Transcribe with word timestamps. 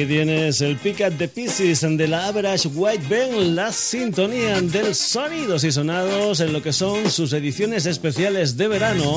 Aquí 0.00 0.08
tienes 0.08 0.62
el 0.62 0.78
Pick 0.78 1.02
Up 1.06 1.18
the 1.18 1.28
Pieces 1.28 1.82
de 1.82 2.08
la 2.08 2.28
Average 2.28 2.68
White 2.68 3.04
Band, 3.10 3.54
la 3.54 3.70
sintonía 3.70 4.58
del 4.62 4.94
sonidos 4.94 5.62
y 5.62 5.72
sonados 5.72 6.40
en 6.40 6.54
lo 6.54 6.62
que 6.62 6.72
son 6.72 7.10
sus 7.10 7.34
ediciones 7.34 7.84
especiales 7.84 8.56
de 8.56 8.68
verano. 8.68 9.16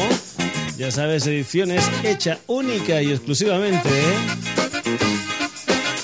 Ya 0.77 0.91
sabes, 0.91 1.25
ediciones 1.25 1.89
hecha 2.03 2.39
única 2.47 3.01
y 3.01 3.11
exclusivamente 3.11 3.89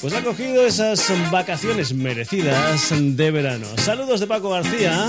pues 0.01 0.13
ha 0.13 0.23
cogido 0.23 0.65
esas 0.65 1.11
vacaciones 1.31 1.93
merecidas 1.93 2.89
de 2.91 3.31
verano. 3.31 3.67
Saludos 3.77 4.19
de 4.19 4.27
Paco 4.27 4.49
García. 4.49 5.07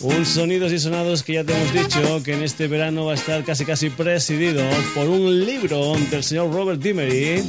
Un 0.00 0.24
sonidos 0.24 0.72
y 0.72 0.78
sonados 0.78 1.22
que 1.22 1.34
ya 1.34 1.44
te 1.44 1.54
hemos 1.54 1.72
dicho 1.72 2.22
que 2.22 2.32
en 2.32 2.42
este 2.42 2.68
verano 2.68 3.04
va 3.04 3.12
a 3.12 3.14
estar 3.16 3.44
casi 3.44 3.66
casi 3.66 3.90
presidido 3.90 4.62
por 4.94 5.08
un 5.08 5.44
libro 5.44 5.94
del 6.10 6.24
señor 6.24 6.52
Robert 6.52 6.80
Dimery 6.80 7.42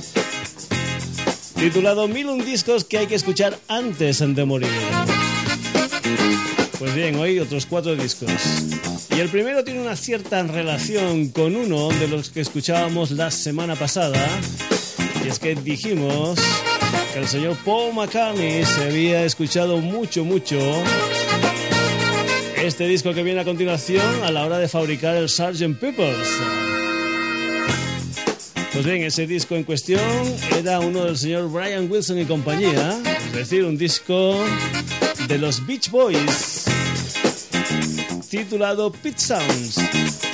titulado 1.55 2.07
Mil 2.07 2.27
un 2.27 2.43
discos 2.43 2.83
que 2.83 2.97
hay 2.97 3.07
que 3.07 3.15
escuchar 3.15 3.57
antes 3.69 4.19
de 4.19 4.45
morir. 4.45 4.69
Pues 6.79 6.95
bien, 6.95 7.15
hoy 7.15 7.39
otros 7.39 7.65
cuatro 7.65 7.95
discos. 7.95 8.31
Y 9.15 9.19
el 9.19 9.29
primero 9.29 9.63
tiene 9.63 9.79
una 9.79 9.95
cierta 9.95 10.41
relación 10.43 11.29
con 11.29 11.55
uno 11.55 11.89
de 11.89 12.07
los 12.07 12.31
que 12.31 12.41
escuchábamos 12.41 13.11
la 13.11 13.29
semana 13.31 13.75
pasada 13.75 14.19
que 15.39 15.55
dijimos 15.55 16.39
que 17.13 17.19
el 17.19 17.27
señor 17.27 17.57
Paul 17.65 17.93
McCartney 17.93 18.63
se 18.65 18.83
había 18.85 19.23
escuchado 19.23 19.77
mucho, 19.77 20.23
mucho 20.23 20.59
este 22.57 22.87
disco 22.87 23.13
que 23.13 23.23
viene 23.23 23.41
a 23.41 23.43
continuación 23.43 24.23
a 24.23 24.31
la 24.31 24.45
hora 24.45 24.57
de 24.57 24.67
fabricar 24.67 25.15
el 25.15 25.29
Sgt. 25.29 25.79
Pepper's. 25.79 26.29
Pues 28.73 28.85
bien, 28.85 29.03
ese 29.03 29.27
disco 29.27 29.55
en 29.55 29.63
cuestión 29.63 30.01
era 30.57 30.79
uno 30.79 31.03
del 31.03 31.17
señor 31.17 31.49
Brian 31.51 31.91
Wilson 31.91 32.19
y 32.19 32.25
compañía, 32.25 32.97
es 33.27 33.33
decir, 33.33 33.65
un 33.65 33.77
disco 33.77 34.43
de 35.27 35.37
los 35.37 35.65
Beach 35.65 35.89
Boys 35.89 36.65
titulado 38.29 38.91
Pit 38.91 39.17
Sounds. 39.17 40.30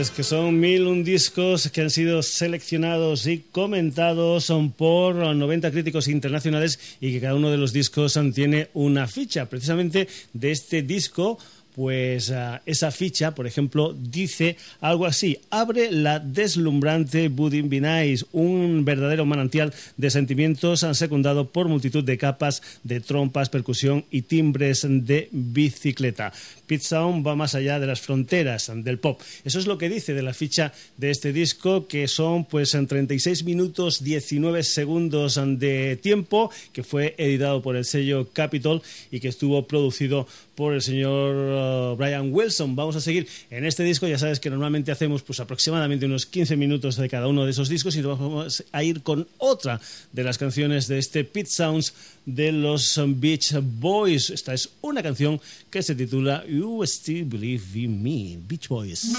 que 0.09 0.23
son 0.23 0.59
mil 0.59 0.87
un 0.87 1.03
discos 1.03 1.69
que 1.69 1.81
han 1.81 1.91
sido 1.91 2.23
seleccionados 2.23 3.27
y 3.27 3.39
comentados 3.51 4.45
son 4.45 4.71
por 4.71 5.15
90 5.15 5.69
críticos 5.69 6.07
internacionales 6.07 6.79
y 6.99 7.11
que 7.11 7.21
cada 7.21 7.35
uno 7.35 7.51
de 7.51 7.57
los 7.57 7.71
discos 7.71 8.17
tiene 8.33 8.69
una 8.73 9.07
ficha. 9.07 9.47
Precisamente 9.47 10.07
de 10.33 10.51
este 10.51 10.81
disco 10.81 11.37
pues 11.75 12.31
ah, 12.31 12.61
esa 12.65 12.91
ficha, 12.91 13.35
por 13.35 13.47
ejemplo, 13.47 13.95
dice 13.97 14.57
algo 14.79 15.05
así, 15.05 15.39
abre 15.49 15.91
la 15.91 16.19
deslumbrante 16.19 17.29
Budin 17.29 17.69
Binais, 17.69 18.25
un 18.31 18.83
verdadero 18.85 19.25
manantial 19.25 19.73
de 19.97 20.09
sentimientos 20.09 20.85
secundado 20.93 21.49
por 21.49 21.67
multitud 21.67 22.03
de 22.03 22.17
capas 22.17 22.61
de 22.83 22.99
trompas, 22.99 23.49
percusión 23.49 24.05
y 24.11 24.23
timbres 24.23 24.85
de 24.87 25.29
bicicleta. 25.31 26.33
Pit 26.67 26.81
Sound 26.83 27.27
va 27.27 27.35
más 27.35 27.53
allá 27.53 27.79
de 27.79 27.87
las 27.87 27.99
fronteras 27.99 28.71
del 28.73 28.97
pop. 28.97 29.19
Eso 29.43 29.59
es 29.59 29.67
lo 29.67 29.77
que 29.77 29.89
dice 29.89 30.13
de 30.13 30.21
la 30.21 30.33
ficha 30.33 30.71
de 30.95 31.11
este 31.11 31.33
disco, 31.33 31.85
que 31.87 32.07
son 32.07 32.45
pues 32.45 32.73
en 32.75 32.87
36 32.87 33.43
minutos 33.43 34.03
19 34.03 34.63
segundos 34.63 35.39
de 35.59 35.97
tiempo, 36.01 36.49
que 36.71 36.83
fue 36.83 37.15
editado 37.17 37.61
por 37.61 37.75
el 37.75 37.83
sello 37.83 38.29
Capitol 38.31 38.81
y 39.11 39.19
que 39.19 39.27
estuvo 39.27 39.67
producido 39.67 40.27
por 40.61 40.75
el 40.75 40.83
señor 40.83 41.33
uh, 41.33 41.95
Brian 41.95 42.31
Wilson. 42.31 42.75
Vamos 42.75 42.95
a 42.95 43.01
seguir 43.01 43.27
en 43.49 43.65
este 43.65 43.81
disco. 43.81 44.07
Ya 44.07 44.19
sabes 44.19 44.39
que 44.39 44.51
normalmente 44.51 44.91
hacemos 44.91 45.23
pues 45.23 45.39
aproximadamente 45.39 46.05
unos 46.05 46.27
15 46.27 46.55
minutos 46.55 46.97
de 46.97 47.09
cada 47.09 47.27
uno 47.27 47.45
de 47.45 47.49
esos 47.49 47.67
discos 47.67 47.95
y 47.95 48.03
vamos 48.03 48.63
a 48.71 48.83
ir 48.83 49.01
con 49.01 49.27
otra 49.39 49.81
de 50.11 50.23
las 50.23 50.37
canciones 50.37 50.87
de 50.87 50.99
este 50.99 51.23
Pit 51.23 51.47
Sounds 51.47 51.95
de 52.27 52.51
los 52.51 53.01
Beach 53.15 53.55
Boys. 53.59 54.29
Esta 54.29 54.53
es 54.53 54.69
una 54.81 55.01
canción 55.01 55.41
que 55.71 55.81
se 55.81 55.95
titula 55.95 56.45
You 56.47 56.83
Still 56.85 57.25
Believe 57.25 57.63
in 57.79 58.03
Me, 58.03 58.37
Beach 58.47 58.67
Boys. 58.67 59.11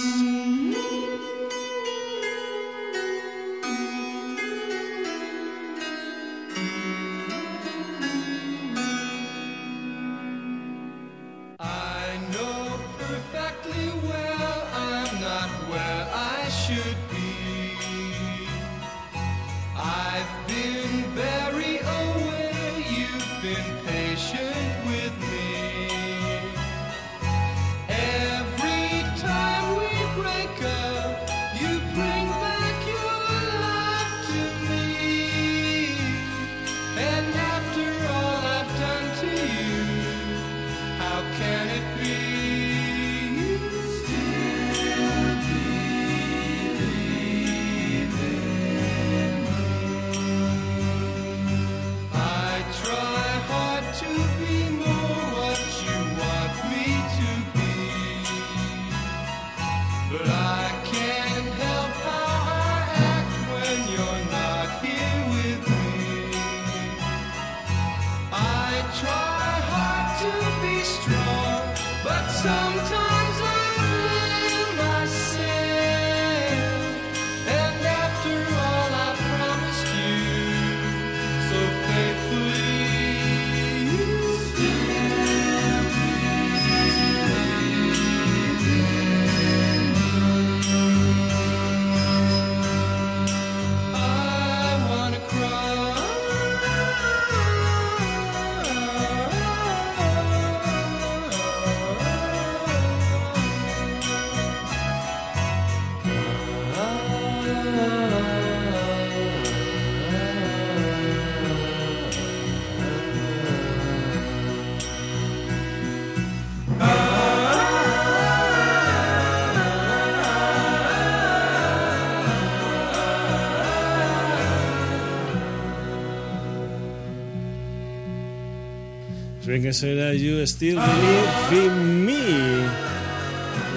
Venga, 129.52 129.68
eso 129.68 129.86
era 129.86 130.14
You 130.14 130.40
Still 130.46 130.76
Believe 130.76 131.66
in 131.66 132.06
Me. 132.06 132.64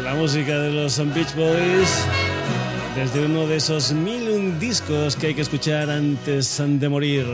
La 0.05 0.13
música 0.15 0.57
de 0.57 0.71
los 0.71 0.97
Beach 1.13 1.35
Boys 1.35 2.05
desde 2.95 3.25
uno 3.25 3.45
de 3.45 3.57
esos 3.57 3.91
mil 3.91 4.57
discos 4.57 5.17
que 5.17 5.27
hay 5.27 5.33
que 5.33 5.41
escuchar 5.41 5.89
antes 5.89 6.63
de 6.65 6.87
morir. 6.87 7.25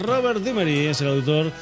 Robert 0.00 0.42
Dimery 0.42 0.86
es 0.86 1.02
el 1.02 1.08
autor 1.08 1.52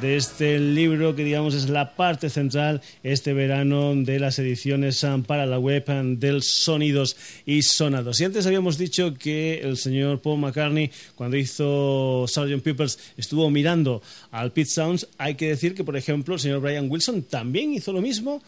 de 0.00 0.16
este 0.16 0.58
libro 0.58 1.14
que 1.14 1.22
digamos 1.22 1.54
es 1.54 1.68
la 1.68 1.94
parte 1.94 2.28
central 2.28 2.82
este 3.02 3.32
verano 3.32 3.94
de 3.94 4.18
las 4.18 4.38
ediciones 4.38 5.02
um, 5.04 5.22
para 5.22 5.46
la 5.46 5.58
web 5.58 5.84
um, 5.88 6.18
del 6.18 6.42
Sonidos 6.42 7.16
y 7.46 7.62
Sonados. 7.62 8.20
Y 8.20 8.24
antes 8.24 8.46
habíamos 8.46 8.78
dicho 8.78 9.14
que 9.14 9.60
el 9.60 9.76
señor 9.76 10.20
Paul 10.20 10.40
McCartney 10.40 10.90
cuando 11.14 11.36
hizo 11.36 12.26
Sgt. 12.26 12.62
Peppers 12.62 12.98
estuvo 13.16 13.48
mirando 13.50 14.02
al 14.32 14.52
Pit 14.52 14.66
Sounds. 14.66 15.06
Hay 15.18 15.36
que 15.36 15.48
decir 15.48 15.74
que, 15.74 15.84
por 15.84 15.96
ejemplo, 15.96 16.34
el 16.34 16.40
señor 16.40 16.60
Brian 16.60 16.90
Wilson 16.90 17.22
también 17.22 17.72
hizo 17.72 17.92
lo 17.92 18.00
mismo 18.00 18.42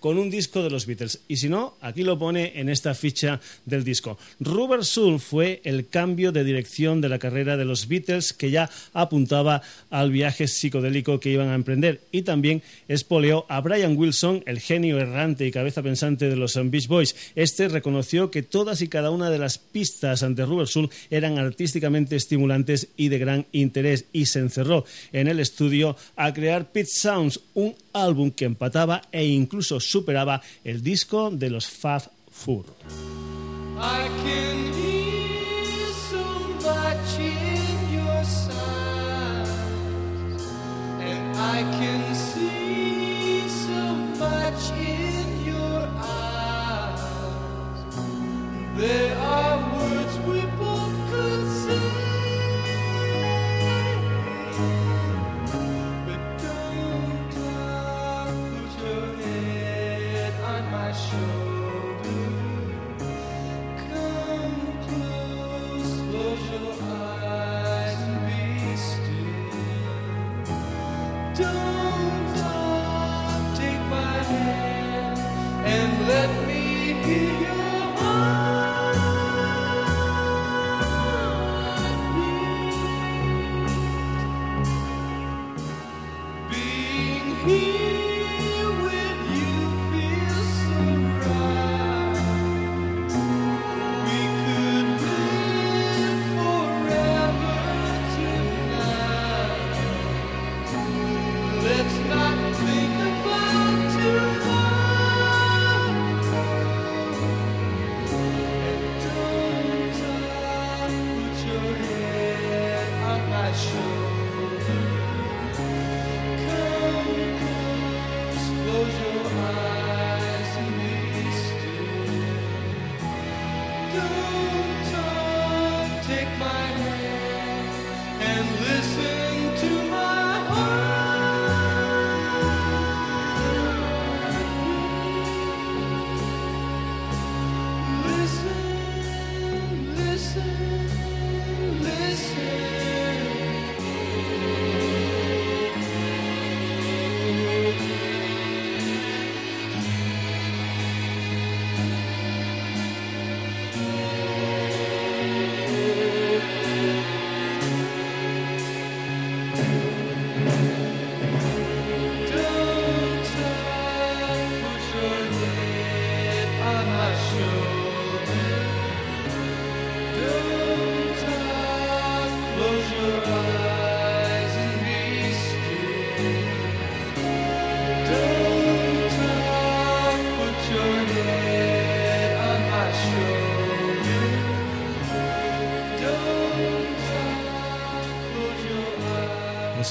con 0.00 0.18
un 0.18 0.30
disco 0.30 0.62
de 0.62 0.70
los 0.70 0.86
Beatles. 0.86 1.20
Y 1.28 1.36
si 1.36 1.48
no, 1.48 1.76
aquí 1.80 2.02
lo 2.02 2.18
pone 2.18 2.52
en 2.58 2.68
esta 2.68 2.94
ficha 2.94 3.40
del 3.64 3.84
disco. 3.84 4.18
Rubber 4.40 4.84
Soul 4.84 5.20
fue 5.20 5.60
el 5.64 5.88
cambio 5.88 6.32
de 6.32 6.44
dirección 6.44 7.00
de 7.00 7.08
la 7.08 7.18
carrera 7.18 7.56
de 7.56 7.64
los 7.64 7.86
Beatles 7.86 8.32
que 8.32 8.50
ya 8.50 8.68
apuntaba 8.92 9.62
al 9.90 10.10
viaje 10.10 10.48
psicodélico 10.48 11.20
que 11.20 11.30
iban 11.30 11.48
a 11.48 11.54
emprender. 11.54 12.00
Y 12.10 12.22
también 12.22 12.62
espoleó 12.88 13.46
a 13.48 13.60
Brian 13.60 13.96
Wilson, 13.96 14.42
el 14.46 14.60
genio 14.60 14.98
errante 14.98 15.46
y 15.46 15.50
cabeza 15.50 15.82
pensante 15.82 16.28
de 16.28 16.36
los 16.36 16.58
Beach 16.70 16.88
Boys. 16.88 17.14
Este 17.34 17.68
reconoció 17.68 18.30
que 18.30 18.42
todas 18.42 18.82
y 18.82 18.88
cada 18.88 19.10
una 19.10 19.30
de 19.30 19.38
las 19.38 19.58
pistas 19.58 20.22
ante 20.22 20.44
Rubber 20.44 20.66
Soul 20.66 20.90
eran 21.10 21.38
artísticamente 21.38 22.16
estimulantes 22.16 22.88
y 22.96 23.08
de 23.08 23.18
gran 23.18 23.46
interés 23.52 24.06
y 24.12 24.26
se 24.26 24.40
encerró 24.40 24.84
en 25.12 25.28
el 25.28 25.40
estudio 25.40 25.96
a 26.16 26.32
crear 26.32 26.72
Pit 26.72 26.86
Sounds, 26.86 27.40
un 27.54 27.74
álbum 27.92 28.30
que 28.30 28.44
empataba 28.44 29.02
e 29.12 29.26
incluso 29.26 29.80
superaba 29.80 30.42
el 30.64 30.82
disco 30.82 31.30
de 31.30 31.50
los 31.50 31.68
Fab 31.68 32.10
Four. 32.30 32.64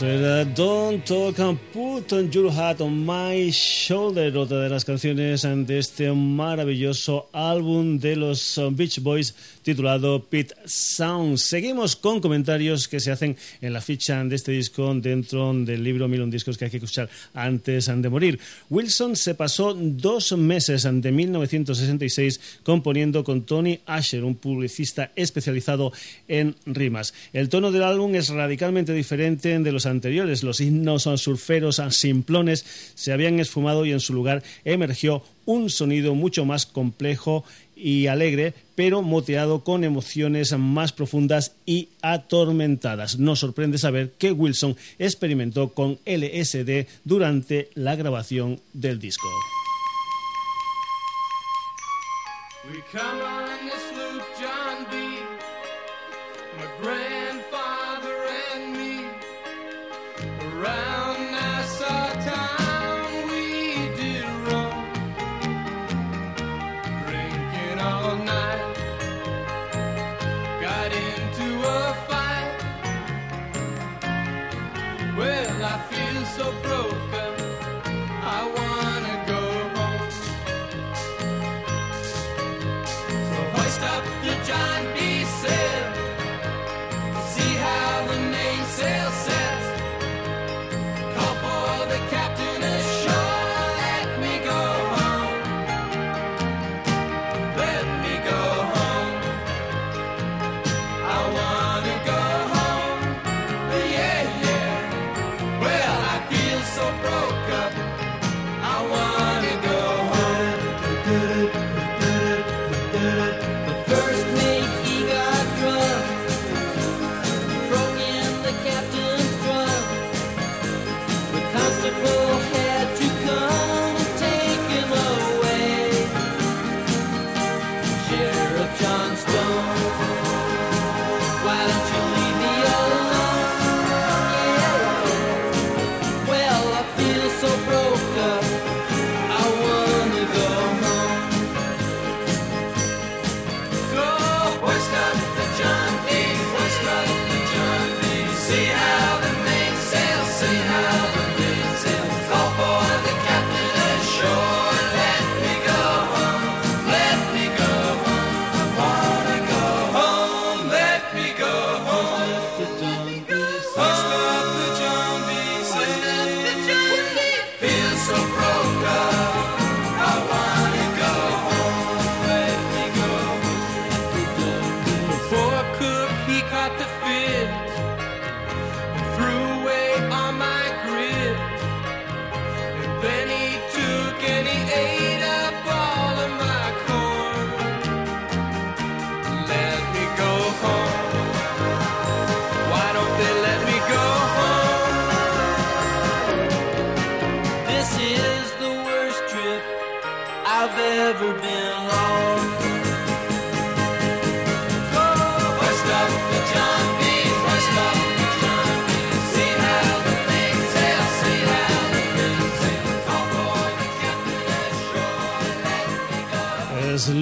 Don't 0.01 1.06
Talk 1.06 1.39
and 1.39 1.60
Put 1.74 2.13
Your 2.34 2.50
Hat 2.53 2.79
on 2.79 3.06
My 3.06 3.51
Shoulder, 3.51 4.38
otra 4.38 4.62
de 4.62 4.70
las 4.70 4.86
canciones 4.86 5.41
de 5.41 5.77
este 5.77 6.10
maravilloso 6.13 7.27
álbum 7.34 8.00
de 8.00 8.15
los 8.15 8.62
Beach 8.72 9.01
Boys 9.01 9.36
titulado 9.70 10.26
Pit 10.26 10.52
Sound. 10.66 11.38
Seguimos 11.38 11.96
con 11.96 12.22
comentarios 12.22 12.88
que 12.88 13.00
se 13.00 13.12
hacen 13.12 13.38
en 13.62 13.72
la 13.72 13.82
ficha 13.82 14.24
de 14.24 14.36
este 14.36 14.52
disco 14.52 14.96
dentro 14.96 15.54
del 15.54 15.84
libro 15.84 16.08
Mil 16.08 16.28
discos 16.32 16.58
que 16.58 16.66
hay 16.66 16.72
que 16.72 16.78
escuchar 16.78 17.08
antes 17.36 17.86
de 17.86 18.10
morir. 18.10 18.40
Wilson 18.72 19.16
se 19.16 19.36
pasó 19.36 19.76
dos 19.76 20.32
meses 20.32 20.88
de 20.92 21.12
1966 21.12 22.60
componiendo 22.64 23.24
con 23.24 23.44
Tony 23.44 23.80
Asher, 23.86 24.24
un 24.24 24.34
publicista 24.34 25.12
especializado 25.16 25.94
en 26.28 26.56
rimas. 26.66 27.14
El 27.32 27.50
tono 27.50 27.72
del 27.72 27.84
álbum 27.84 28.16
es 28.16 28.30
radicalmente 28.30 28.94
diferente 28.94 29.60
de 29.60 29.72
los 29.72 29.86
anteriores. 29.86 30.42
Los 30.42 30.62
himnos 30.62 31.04
surferos 31.04 31.80
simplones 31.92 32.66
se 32.96 33.14
habían 33.14 33.40
esfumado 33.40 33.86
y 33.86 33.92
en 33.92 34.00
su 34.00 34.14
lugar 34.14 34.42
emergió 34.66 35.22
un 35.46 35.70
sonido 35.70 36.14
mucho 36.14 36.46
más 36.46 36.68
complejo 36.68 37.44
y 37.80 38.08
alegre, 38.08 38.54
pero 38.76 39.02
moteado 39.02 39.64
con 39.64 39.84
emociones 39.84 40.56
más 40.58 40.92
profundas 40.92 41.56
y 41.66 41.90
atormentadas. 42.02 43.18
Nos 43.18 43.40
sorprende 43.40 43.78
saber 43.78 44.14
que 44.18 44.32
Wilson 44.32 44.76
experimentó 44.98 45.70
con 45.70 46.00
LSD 46.06 46.88
durante 47.04 47.70
la 47.76 47.96
grabación 47.96 48.60
del 48.74 49.00
disco. 49.00 49.28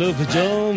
Look 0.07 0.19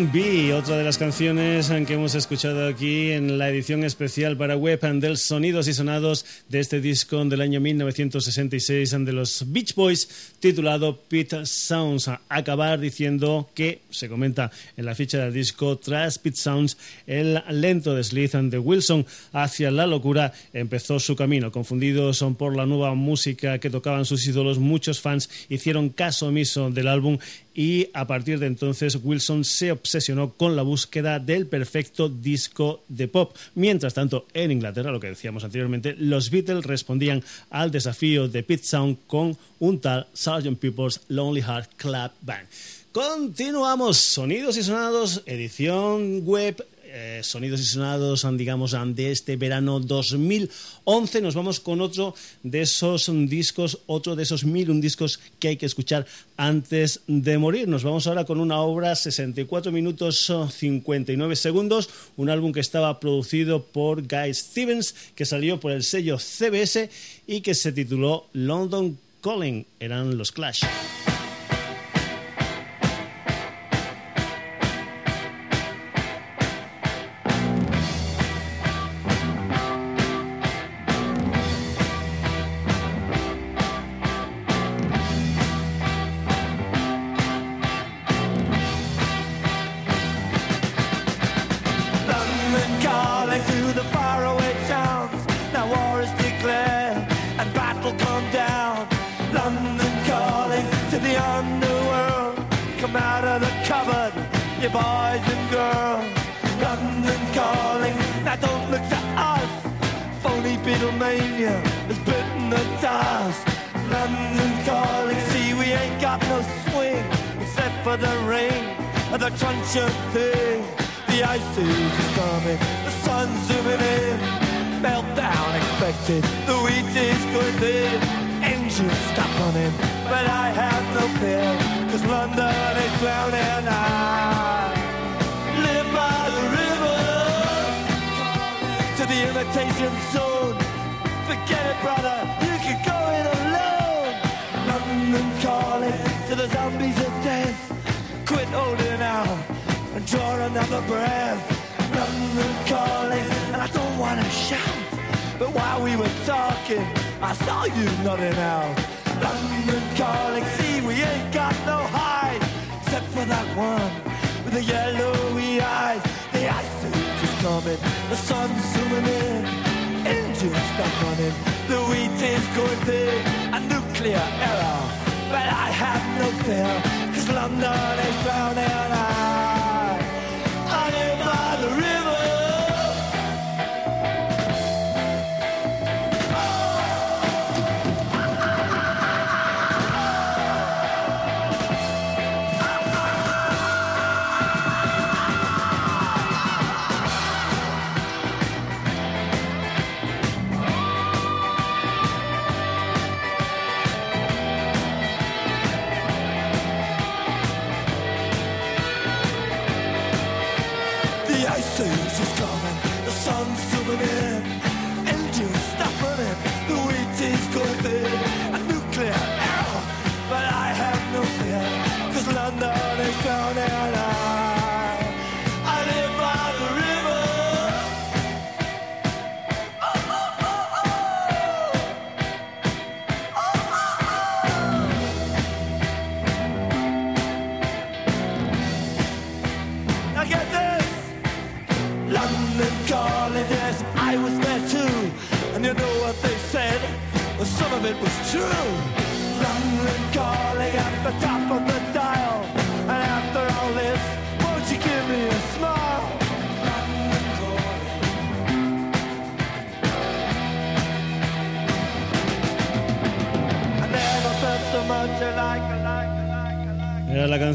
John 0.01 0.11
B, 0.11 0.53
otra 0.53 0.77
de 0.77 0.83
las 0.83 0.97
canciones 0.97 1.69
que 1.85 1.93
hemos 1.93 2.15
escuchado 2.15 2.67
aquí 2.67 3.11
en 3.11 3.37
la 3.37 3.49
edición 3.49 3.83
especial 3.83 4.35
para 4.35 4.57
Web 4.57 4.79
del 4.99 5.17
Sonidos 5.17 5.67
y 5.67 5.73
Sonados 5.73 6.25
de 6.49 6.59
este 6.59 6.81
disco 6.81 7.23
del 7.25 7.41
año 7.41 7.59
1966 7.59 8.91
de 8.91 9.13
los 9.13 9.51
Beach 9.51 9.75
Boys 9.75 10.33
titulado 10.39 10.97
Pit 10.97 11.33
Sounds. 11.43 12.07
A 12.07 12.21
acabar 12.29 12.79
diciendo 12.79 13.49
que, 13.53 13.81
se 13.91 14.09
comenta 14.09 14.49
en 14.75 14.85
la 14.85 14.95
ficha 14.95 15.19
del 15.19 15.33
disco, 15.33 15.77
tras 15.77 16.17
Pit 16.17 16.35
Sounds, 16.35 16.77
el 17.05 17.43
lento 17.51 17.93
desliz 17.93 18.31
de 18.31 18.57
Wilson 18.57 19.05
hacia 19.33 19.69
la 19.69 19.85
locura 19.85 20.33
empezó 20.53 20.99
su 20.99 21.15
camino. 21.15 21.51
Confundidos 21.51 22.25
por 22.39 22.55
la 22.55 22.65
nueva 22.65 22.95
música 22.95 23.59
que 23.59 23.69
tocaban 23.69 24.05
sus 24.05 24.25
ídolos, 24.25 24.57
muchos 24.57 24.99
fans 24.99 25.29
hicieron 25.49 25.89
caso 25.89 26.27
omiso 26.27 26.71
del 26.71 26.87
álbum 26.87 27.19
y 27.53 27.89
a 27.93 28.07
partir 28.07 28.39
de 28.39 28.47
entonces 28.47 28.97
Wilson 29.03 29.43
se 29.43 29.73
obsesionó 29.73 29.90
con 30.37 30.55
la 30.55 30.61
búsqueda 30.61 31.19
del 31.19 31.47
perfecto 31.47 32.09
disco 32.09 32.83
de 32.87 33.07
pop. 33.07 33.35
Mientras 33.55 33.93
tanto, 33.93 34.25
en 34.33 34.51
Inglaterra, 34.51 34.91
lo 34.91 34.99
que 34.99 35.07
decíamos 35.07 35.43
anteriormente, 35.43 35.95
los 35.97 36.29
Beatles 36.29 36.65
respondían 36.65 37.23
al 37.49 37.71
desafío 37.71 38.27
de 38.27 38.43
Pete 38.43 38.63
Sound 38.63 38.97
con 39.07 39.37
un 39.59 39.79
tal 39.79 40.07
Sgt. 40.13 40.57
People's 40.59 41.01
Lonely 41.09 41.41
Heart 41.41 41.71
Club 41.75 42.11
Band. 42.21 42.47
Continuamos, 42.91 43.97
sonidos 43.97 44.57
y 44.57 44.63
sonados, 44.63 45.23
edición 45.25 46.25
web 46.25 46.65
eh, 46.93 47.21
sonidos 47.23 47.61
y 47.61 47.65
sonados, 47.65 48.27
digamos, 48.33 48.75
de 48.95 49.11
este 49.11 49.37
verano 49.37 49.79
2011. 49.79 51.21
Nos 51.21 51.35
vamos 51.35 51.59
con 51.59 51.79
otro 51.81 52.13
de 52.43 52.61
esos 52.61 53.09
discos, 53.27 53.79
otro 53.87 54.15
de 54.15 54.23
esos 54.23 54.43
mil 54.43 54.81
discos 54.81 55.19
que 55.39 55.49
hay 55.49 55.57
que 55.57 55.65
escuchar 55.65 56.05
antes 56.37 57.01
de 57.07 57.37
morir. 57.37 57.67
Nos 57.67 57.83
vamos 57.83 58.07
ahora 58.07 58.25
con 58.25 58.39
una 58.39 58.59
obra 58.59 58.95
64 58.95 59.71
minutos 59.71 60.31
59 60.51 61.35
segundos, 61.35 61.89
un 62.17 62.29
álbum 62.29 62.51
que 62.51 62.59
estaba 62.59 62.99
producido 62.99 63.63
por 63.63 64.01
Guy 64.07 64.33
Stevens, 64.33 64.93
que 65.15 65.25
salió 65.25 65.59
por 65.59 65.71
el 65.71 65.83
sello 65.83 66.17
CBS 66.19 66.89
y 67.25 67.41
que 67.41 67.55
se 67.55 67.71
tituló 67.71 68.27
London 68.33 68.97
Calling. 69.21 69.65
Eran 69.79 70.17
los 70.17 70.31
Clash. 70.31 70.63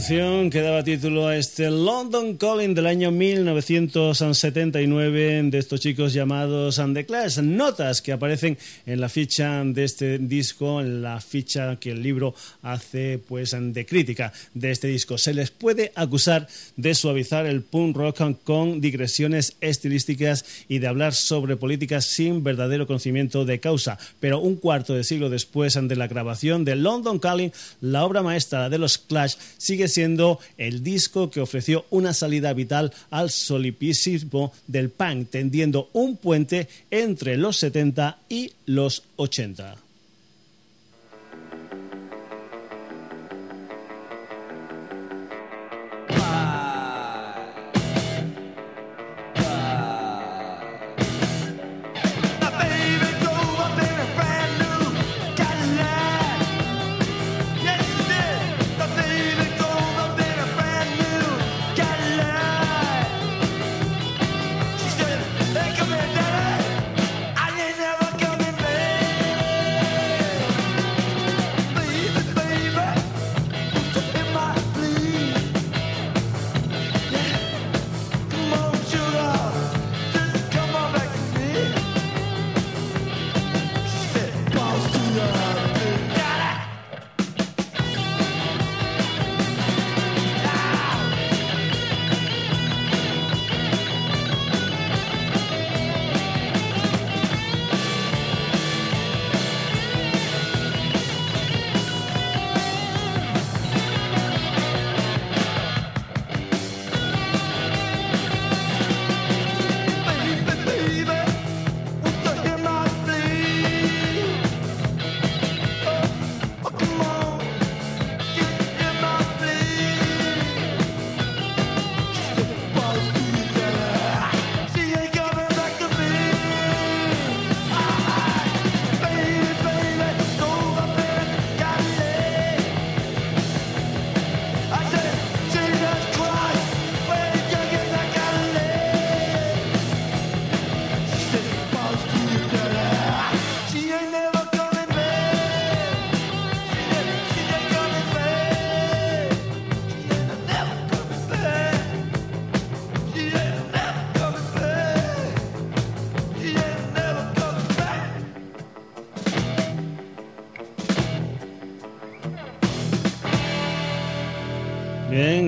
que 0.07 0.61
daba 0.61 0.85
título 0.85 1.27
a 1.27 1.37
este 1.37 1.46
este 1.57 1.71
London 1.71 2.37
Calling 2.37 2.75
del 2.75 2.85
año 2.85 3.11
1979 3.11 5.45
de 5.45 5.57
estos 5.57 5.81
chicos 5.81 6.13
llamados 6.13 6.79
And 6.79 6.95
the 6.95 7.07
Clash. 7.07 7.39
Notas 7.39 8.03
que 8.03 8.13
aparecen 8.13 8.59
en 8.85 9.01
la 9.01 9.09
ficha 9.09 9.65
de 9.65 9.85
este 9.85 10.19
disco, 10.19 10.83
en 10.83 11.01
la 11.01 11.19
ficha 11.19 11.77
que 11.77 11.93
el 11.93 12.03
libro 12.03 12.35
hace 12.61 13.19
pues 13.27 13.57
de 13.59 13.87
crítica 13.87 14.35
de 14.53 14.71
este 14.71 14.89
disco. 14.89 15.17
Se 15.17 15.33
les 15.33 15.51
puede 15.51 15.93
acusar 15.95 16.47
de 16.77 16.95
suavizar 16.95 17.47
el 17.47 17.63
punk 17.63 17.97
rock 17.97 18.21
con 18.45 18.83
digresiones 18.83 19.57
estilísticas 19.63 20.45
y 20.69 20.81
de 20.81 20.89
hablar 20.89 21.15
sobre 21.15 21.57
políticas 21.57 22.05
sin 22.05 22.45
verdadero 22.45 22.87
conocimiento 22.87 23.47
de 23.47 23.61
causa. 23.61 23.97
Pero 24.21 24.41
un 24.41 24.57
cuarto 24.57 24.93
de 24.93 25.05
siglo 25.05 25.31
después 25.31 25.79
de 25.81 25.97
la 25.97 26.07
grabación 26.07 26.67
de 26.67 26.77
London 26.77 27.19
Calling, 27.19 27.55
la 27.81 28.05
obra 28.05 28.23
maestra 28.23 28.69
de 28.69 28.77
los 28.77 28.99
Clash 28.99 29.37
sigue 29.57 29.89
siendo 29.89 30.39
el 30.59 30.83
disco 30.83 31.31
que 31.31 31.46
ofreció 31.47 31.87
una 31.91 32.13
salida 32.13 32.53
vital 32.53 32.93
al 33.11 33.31
solipsismo 33.31 34.53
del 34.67 34.91
punk, 34.91 35.31
tendiendo 35.31 35.89
un 35.93 36.17
puente 36.17 36.69
entre 36.91 37.37
los 37.37 37.57
70 37.57 38.19
y 38.29 38.53
los 38.67 39.05
80. 39.17 39.86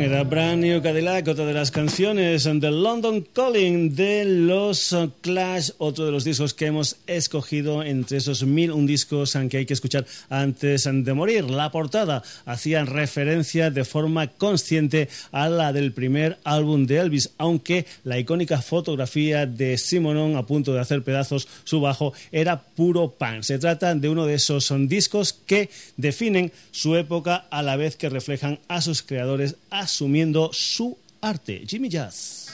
Era 0.09 0.25
Brand 0.25 0.62
New 0.62 0.81
Cadillac, 0.81 1.29
otra 1.29 1.44
de 1.44 1.53
las 1.53 1.71
canciones 1.71 2.44
de 2.44 2.71
London 2.71 3.27
Calling 3.35 3.94
de 3.94 4.25
los 4.25 4.97
Clash, 5.21 5.73
otro 5.77 6.07
de 6.07 6.12
los 6.12 6.25
discos 6.25 6.55
que 6.55 6.64
hemos 6.64 6.97
escogido 7.07 7.83
entre 7.83 8.16
esos 8.16 8.42
mil 8.42 8.73
un 8.73 8.87
discos 8.87 9.37
que 9.51 9.59
hay 9.59 9.66
que 9.66 9.75
escuchar 9.75 10.07
antes 10.31 10.88
de 10.90 11.12
morir. 11.12 11.51
La 11.51 11.71
portada 11.71 12.23
hacía 12.47 12.87
referencia 12.87 13.71
de 13.71 13.85
forma 13.85 14.29
consciente 14.29 15.11
a 15.31 15.51
la 15.51 15.75
del 15.75 15.92
primer 15.92 16.38
álbum 16.42 16.87
de 16.87 16.97
Elvis, 16.97 17.33
aunque 17.37 17.85
la 18.05 18.18
icónica 18.18 18.62
fotografía 18.62 19.44
de 19.44 19.77
Simonon 19.77 20.37
a 20.37 20.47
punto 20.47 20.73
de 20.73 20.81
hacer 20.81 21.03
pedazos 21.03 21.49
su 21.64 21.83
bajo 21.83 22.14
era 22.33 22.62
puro 22.62 23.11
pan. 23.11 23.44
Se 23.44 23.59
trata 23.59 23.94
de 23.94 24.09
uno 24.09 24.25
de 24.25 24.35
esos 24.35 24.73
discos 24.88 25.35
que 25.35 25.68
definen 25.99 26.51
su 26.71 26.97
época 26.97 27.47
a 27.51 27.62
la 27.62 27.77
vez 27.77 27.97
que 27.97 28.09
reflejan 28.09 28.59
a 28.68 28.81
sus 28.81 29.03
creadores 29.03 29.57
asumiendo 29.68 29.98
su 29.98 29.98
arte. 31.21 31.67
Jimmy 31.67 31.89
Jazz. 31.91 32.49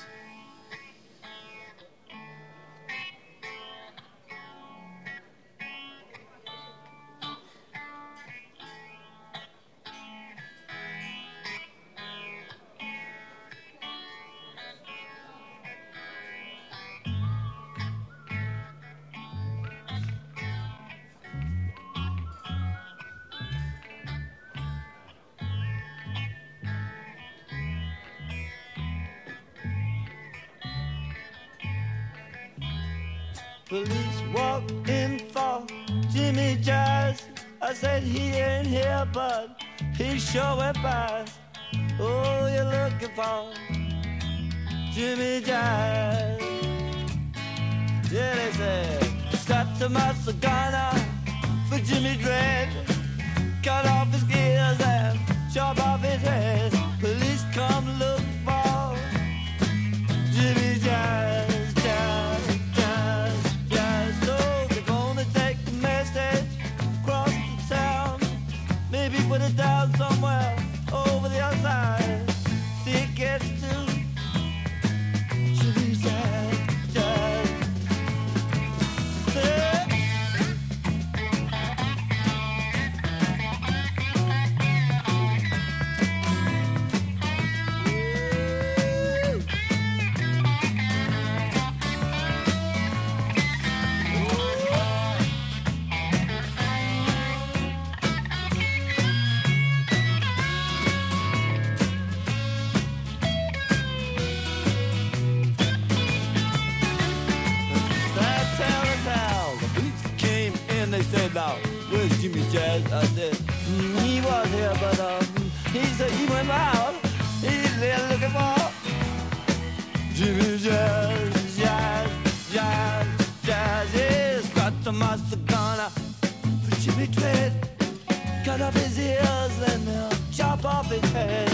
above 130.64 130.86
his 130.86 131.12
head. 131.12 131.53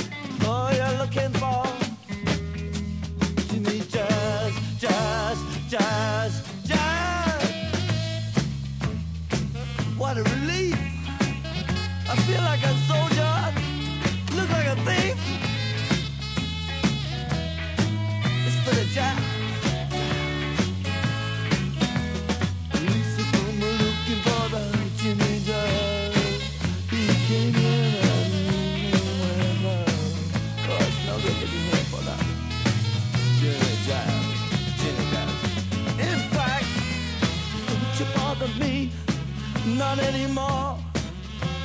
Not 39.81 39.99
anymore. 39.99 40.77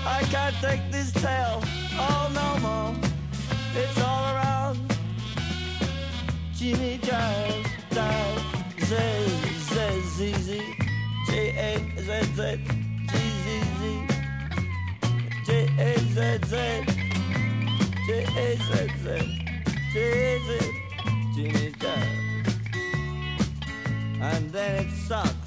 I 0.06 0.22
can't 0.32 0.56
take 0.62 0.80
this 0.90 1.12
tale, 1.12 1.62
oh 2.00 2.32
no 2.34 2.50
more. 2.66 2.96
It's 3.76 4.00
all 4.02 4.24
around. 4.34 4.80
Jimmy 6.56 6.98
Jazz, 7.04 7.66
Jazz, 7.92 8.40
Z, 8.80 8.96
Z, 9.74 10.02
Z, 10.16 10.34
Z, 10.48 10.62
J, 11.28 11.32
A, 11.68 11.72
Z, 12.08 12.10
Z, 12.38 12.58
G, 13.12 13.14
Z, 13.44 13.48
Z, 13.80 13.84
J, 15.46 15.50
A, 15.78 15.92
Z, 16.16 16.18
Z, 16.48 16.54
J, 18.08 18.10
A, 18.38 18.56
Z, 18.68 18.72
Z, 19.04 19.06
J, 19.94 19.96
Z, 20.48 20.50
Jimmy 21.36 21.74
Jazz. 21.82 22.48
And 24.22 24.50
then 24.52 24.86
it 24.86 24.92
sucks. 25.06 25.45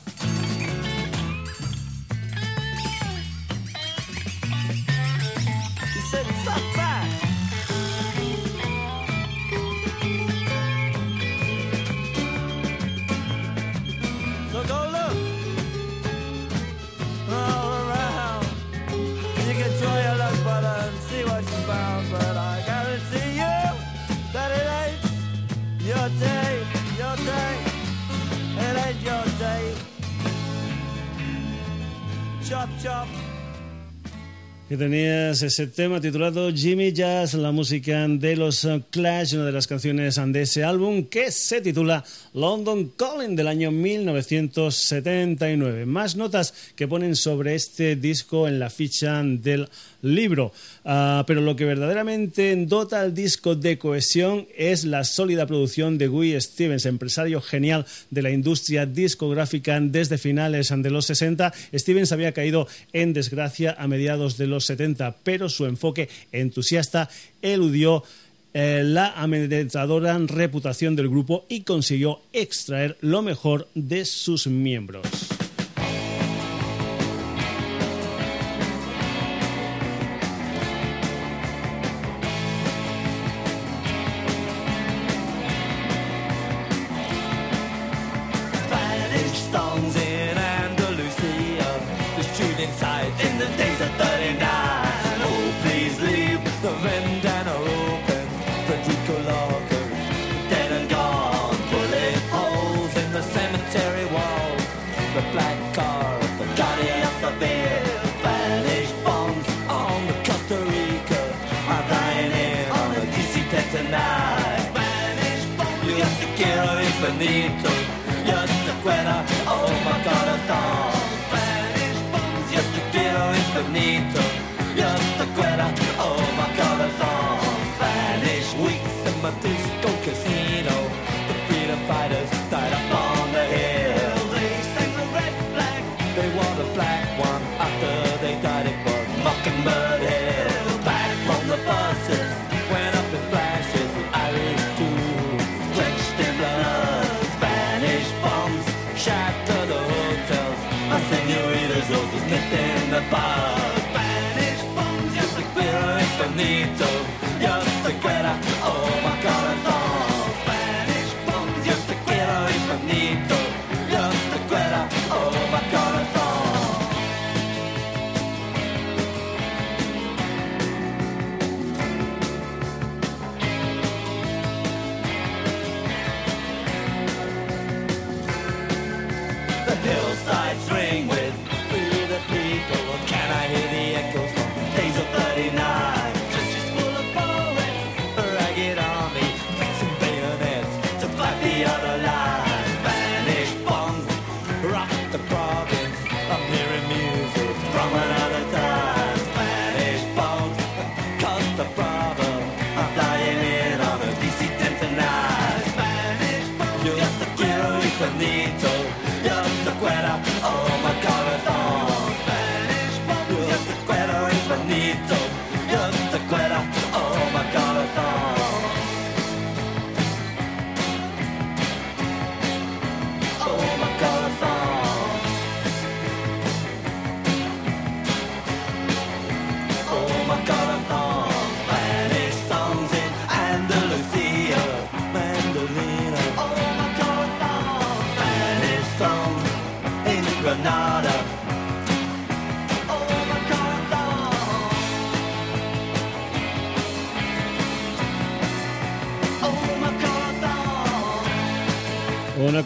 chop 32.48 32.68
chop. 32.82 33.17
Y 34.70 34.76
tenías 34.76 35.40
ese 35.40 35.66
tema 35.66 35.98
titulado 35.98 36.52
Jimmy 36.52 36.92
Jazz, 36.92 37.33
la 37.33 37.52
música 37.52 38.07
de 38.07 38.37
los 38.37 38.68
Clash, 38.90 39.33
una 39.33 39.46
de 39.46 39.52
las 39.52 39.66
canciones 39.66 40.20
de 40.22 40.42
ese 40.42 40.62
álbum 40.62 41.04
que 41.04 41.33
se 41.33 41.62
titula 41.62 42.04
London 42.35 42.92
Calling 42.94 43.35
del 43.35 43.48
año 43.48 43.70
1979. 43.70 45.87
Más 45.87 46.16
notas 46.16 46.52
que 46.76 46.87
ponen 46.87 47.16
sobre 47.16 47.54
este 47.54 47.96
disco 47.96 48.46
en 48.46 48.59
la 48.59 48.68
ficha 48.68 49.22
del 49.22 49.70
libro. 50.02 50.52
Ah, 50.85 51.24
pero 51.26 51.40
lo 51.40 51.57
que 51.57 51.64
verdaderamente 51.64 52.54
dota 52.66 53.00
al 53.00 53.14
disco 53.14 53.54
de 53.54 53.78
cohesión 53.78 54.46
es 54.57 54.85
la 54.85 55.04
sólida 55.04 55.46
producción 55.46 55.96
de 55.96 56.09
Guy 56.09 56.38
Stevens, 56.40 56.85
empresario 56.87 57.40
genial 57.40 57.87
de 58.11 58.22
la 58.22 58.31
industria 58.31 58.87
discográfica 58.87 59.78
desde 59.81 60.18
finales 60.18 60.72
de 60.76 60.90
los 60.90 61.07
60. 61.07 61.54
Stevens 61.74 62.12
había 62.12 62.33
caído 62.33 62.68
en 62.92 63.14
desgracia 63.14 63.74
a 63.78 63.88
mediados 63.88 64.37
de 64.37 64.46
los 64.46 64.58
70, 64.61 65.16
pero 65.23 65.49
su 65.49 65.66
enfoque 65.66 66.09
entusiasta 66.33 67.09
eludió 67.42 68.03
eh, 68.55 68.83
la 68.85 69.12
amedrentadora 69.12 70.18
reputación 70.18 70.97
del 70.97 71.09
grupo 71.09 71.44
y 71.49 71.62
consiguió 71.62 72.21
extraer 72.33 72.97
lo 73.01 73.23
mejor 73.23 73.68
de 73.75 74.05
sus 74.05 74.47
miembros. 74.47 75.28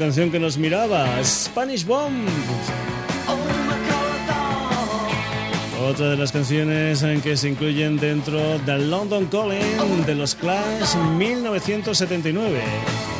Canción 0.02 0.32
que 0.32 0.40
nos 0.40 0.58
miraba, 0.58 1.06
Spanish 1.22 1.86
Bomb. 1.86 2.26
Otra 5.88 6.10
de 6.10 6.16
las 6.16 6.32
canciones 6.32 7.04
en 7.04 7.20
que 7.20 7.36
se 7.36 7.48
incluyen 7.48 7.98
dentro 7.98 8.58
del 8.58 8.90
London 8.90 9.26
Calling 9.26 10.04
de 10.04 10.16
los 10.16 10.34
Clash 10.34 10.96
1979. 11.16 13.11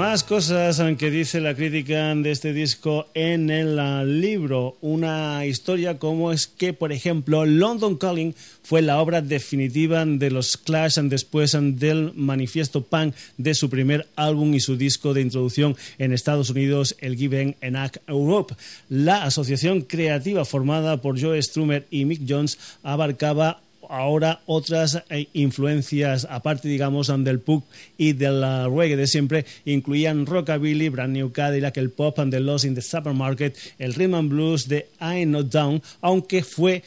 Más 0.00 0.24
cosas 0.24 0.80
que 0.96 1.10
dice 1.10 1.42
la 1.42 1.54
crítica 1.54 2.14
de 2.14 2.30
este 2.30 2.54
disco 2.54 3.08
en 3.12 3.50
el 3.50 3.76
libro. 4.18 4.78
Una 4.80 5.44
historia 5.44 5.98
como 5.98 6.32
es 6.32 6.46
que, 6.46 6.72
por 6.72 6.90
ejemplo, 6.90 7.44
London 7.44 7.98
Calling 7.98 8.34
fue 8.62 8.80
la 8.80 8.98
obra 8.98 9.20
definitiva 9.20 10.02
de 10.06 10.30
los 10.30 10.56
Clash 10.56 10.98
después 11.00 11.54
del 11.54 12.14
manifiesto 12.14 12.82
punk 12.82 13.14
de 13.36 13.52
su 13.52 13.68
primer 13.68 14.08
álbum 14.16 14.54
y 14.54 14.60
su 14.60 14.78
disco 14.78 15.12
de 15.12 15.20
introducción 15.20 15.76
en 15.98 16.14
Estados 16.14 16.48
Unidos, 16.48 16.96
el 17.00 17.14
Given 17.14 17.56
Enact 17.60 17.98
Europe. 18.08 18.54
La 18.88 19.24
asociación 19.24 19.82
creativa 19.82 20.46
formada 20.46 21.02
por 21.02 21.20
Joe 21.20 21.42
Strummer 21.42 21.86
y 21.90 22.06
Mick 22.06 22.22
Jones 22.26 22.58
abarcaba 22.82 23.60
ahora 23.90 24.40
otras 24.46 25.02
eh, 25.10 25.26
influencias, 25.32 26.26
aparte, 26.30 26.68
digamos, 26.68 27.12
del 27.24 27.40
punk 27.40 27.64
y 27.98 28.12
del 28.12 28.42
reggae 28.74 28.96
de 28.96 29.06
siempre, 29.06 29.44
incluían 29.64 30.26
rockabilly, 30.26 30.88
Brand 30.88 31.16
New 31.16 31.32
Cadillac, 31.32 31.76
el 31.76 31.90
pop 31.90 32.18
and 32.18 32.32
the 32.32 32.40
Lost 32.40 32.64
in 32.64 32.74
the 32.74 32.82
Supermarket, 32.82 33.56
el 33.78 33.94
rhythm 33.94 34.14
and 34.14 34.30
blues 34.30 34.68
de 34.68 34.88
I'm 35.00 35.32
Not 35.32 35.52
Down, 35.52 35.82
aunque 36.00 36.42
fue 36.42 36.82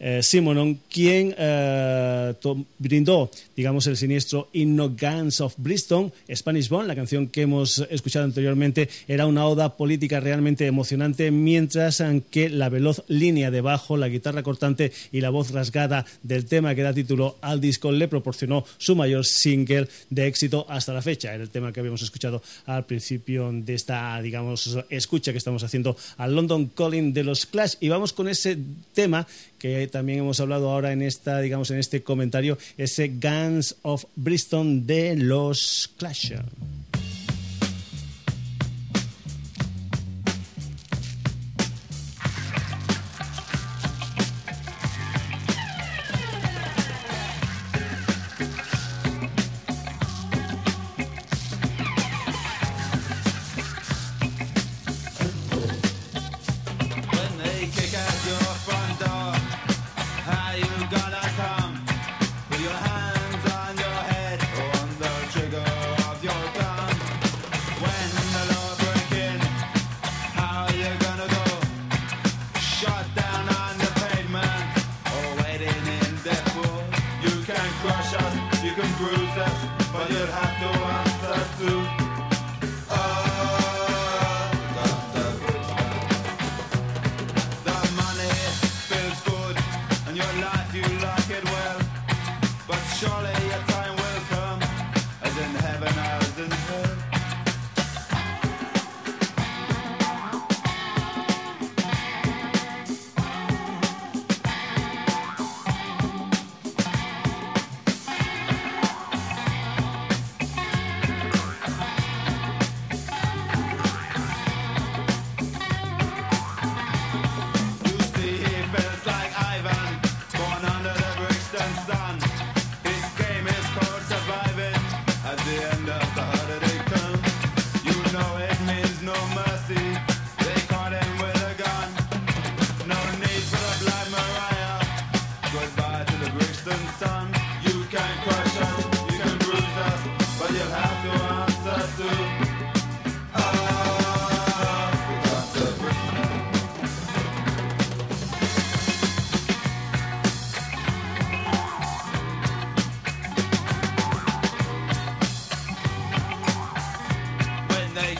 eh, 0.00 0.20
Simonon, 0.22 0.80
quien 0.90 1.34
eh, 1.36 2.34
brindó, 2.78 3.30
digamos, 3.56 3.86
el 3.86 3.96
siniestro 3.96 4.48
In 4.52 4.76
Guns 4.76 5.40
of 5.40 5.54
Bristol, 5.56 6.12
Spanish 6.32 6.68
Bond, 6.68 6.88
la 6.88 6.94
canción 6.94 7.26
que 7.26 7.42
hemos 7.42 7.78
escuchado 7.90 8.24
anteriormente, 8.24 8.88
era 9.08 9.26
una 9.26 9.46
oda 9.46 9.76
política 9.76 10.20
realmente 10.20 10.66
emocionante, 10.66 11.30
mientras 11.30 12.02
que 12.30 12.48
la 12.48 12.68
veloz 12.68 13.02
línea 13.08 13.50
de 13.50 13.60
bajo, 13.60 13.96
la 13.96 14.08
guitarra 14.08 14.42
cortante 14.42 14.92
y 15.10 15.20
la 15.20 15.30
voz 15.30 15.50
rasgada 15.50 16.06
del 16.22 16.46
tema 16.46 16.74
que 16.74 16.82
da 16.82 16.92
título 16.92 17.36
al 17.40 17.60
disco 17.60 17.90
le 17.90 18.08
proporcionó 18.08 18.64
su 18.78 18.94
mayor 18.94 19.24
single 19.24 19.88
de 20.10 20.26
éxito 20.26 20.66
hasta 20.68 20.92
la 20.92 21.02
fecha. 21.02 21.34
Era 21.34 21.42
el 21.42 21.50
tema 21.50 21.72
que 21.72 21.80
habíamos 21.80 22.02
escuchado 22.02 22.42
al 22.66 22.86
principio 22.86 23.50
de 23.52 23.74
esta, 23.74 24.20
digamos, 24.22 24.78
escucha 24.90 25.32
que 25.32 25.38
estamos 25.38 25.62
haciendo 25.62 25.96
al 26.16 26.34
London 26.34 26.66
Calling 26.66 27.12
de 27.12 27.24
los 27.24 27.46
Clash. 27.46 27.74
Y 27.80 27.88
vamos 27.88 28.12
con 28.12 28.28
ese 28.28 28.58
tema 28.94 29.26
que 29.58 29.86
también 29.88 30.20
hemos 30.20 30.40
hablado 30.40 30.70
ahora 30.70 30.92
en 30.92 31.02
esta, 31.02 31.40
digamos, 31.40 31.70
en 31.70 31.78
este 31.78 32.02
comentario, 32.02 32.58
ese 32.76 33.08
Guns 33.08 33.76
of 33.82 34.04
Bristol 34.16 34.86
de 34.86 35.16
los 35.16 35.90
Clash. 35.96 36.32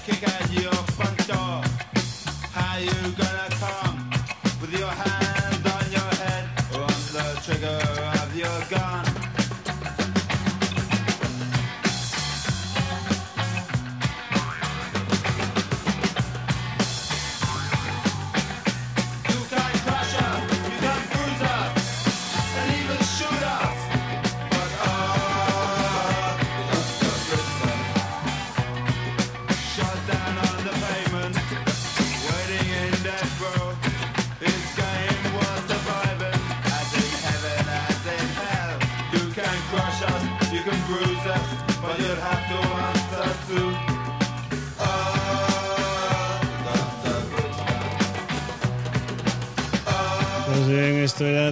que 0.08 0.16
cayó. 0.20 0.87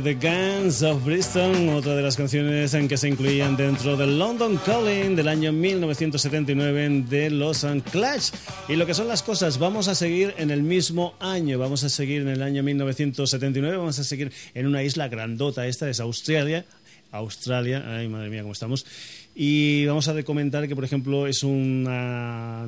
The 0.06 0.14
Guns 0.14 0.84
of 0.84 1.04
Bristol, 1.04 1.68
otra 1.70 1.96
de 1.96 2.02
las 2.02 2.16
canciones 2.16 2.72
en 2.74 2.86
que 2.86 2.96
se 2.96 3.08
incluían 3.08 3.56
dentro 3.56 3.96
del 3.96 4.20
London 4.20 4.56
Calling 4.64 5.16
del 5.16 5.26
año 5.26 5.50
1979 5.50 7.06
de 7.08 7.30
los 7.30 7.66
Clash. 7.90 8.30
Y 8.68 8.76
lo 8.76 8.86
que 8.86 8.94
son 8.94 9.08
las 9.08 9.24
cosas, 9.24 9.58
vamos 9.58 9.88
a 9.88 9.96
seguir 9.96 10.32
en 10.38 10.52
el 10.52 10.62
mismo 10.62 11.16
año, 11.18 11.58
vamos 11.58 11.82
a 11.82 11.88
seguir 11.88 12.22
en 12.22 12.28
el 12.28 12.42
año 12.42 12.62
1979, 12.62 13.78
vamos 13.78 13.98
a 13.98 14.04
seguir 14.04 14.30
en 14.54 14.68
una 14.68 14.84
isla 14.84 15.08
grandota, 15.08 15.66
esta 15.66 15.90
es 15.90 15.98
Australia, 15.98 16.64
Australia, 17.10 17.82
ay 17.84 18.06
madre 18.06 18.30
mía, 18.30 18.42
cómo 18.42 18.52
estamos. 18.52 18.86
Y 19.38 19.84
vamos 19.84 20.08
a 20.08 20.22
comentar 20.22 20.66
que, 20.66 20.74
por 20.74 20.86
ejemplo, 20.86 21.26
es 21.26 21.42
un 21.42 21.86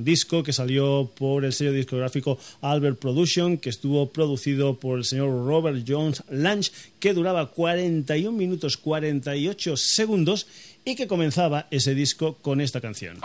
disco 0.02 0.42
que 0.42 0.52
salió 0.52 1.10
por 1.16 1.46
el 1.46 1.54
sello 1.54 1.72
discográfico 1.72 2.38
Albert 2.60 2.98
Production, 2.98 3.56
que 3.56 3.70
estuvo 3.70 4.10
producido 4.10 4.78
por 4.78 4.98
el 4.98 5.06
señor 5.06 5.46
Robert 5.46 5.82
Jones 5.88 6.22
Lange, 6.28 6.70
que 7.00 7.14
duraba 7.14 7.50
41 7.52 8.36
minutos 8.36 8.76
48 8.76 9.78
segundos 9.78 10.46
y 10.84 10.94
que 10.94 11.06
comenzaba 11.06 11.68
ese 11.70 11.94
disco 11.94 12.36
con 12.42 12.60
esta 12.60 12.82
canción. 12.82 13.18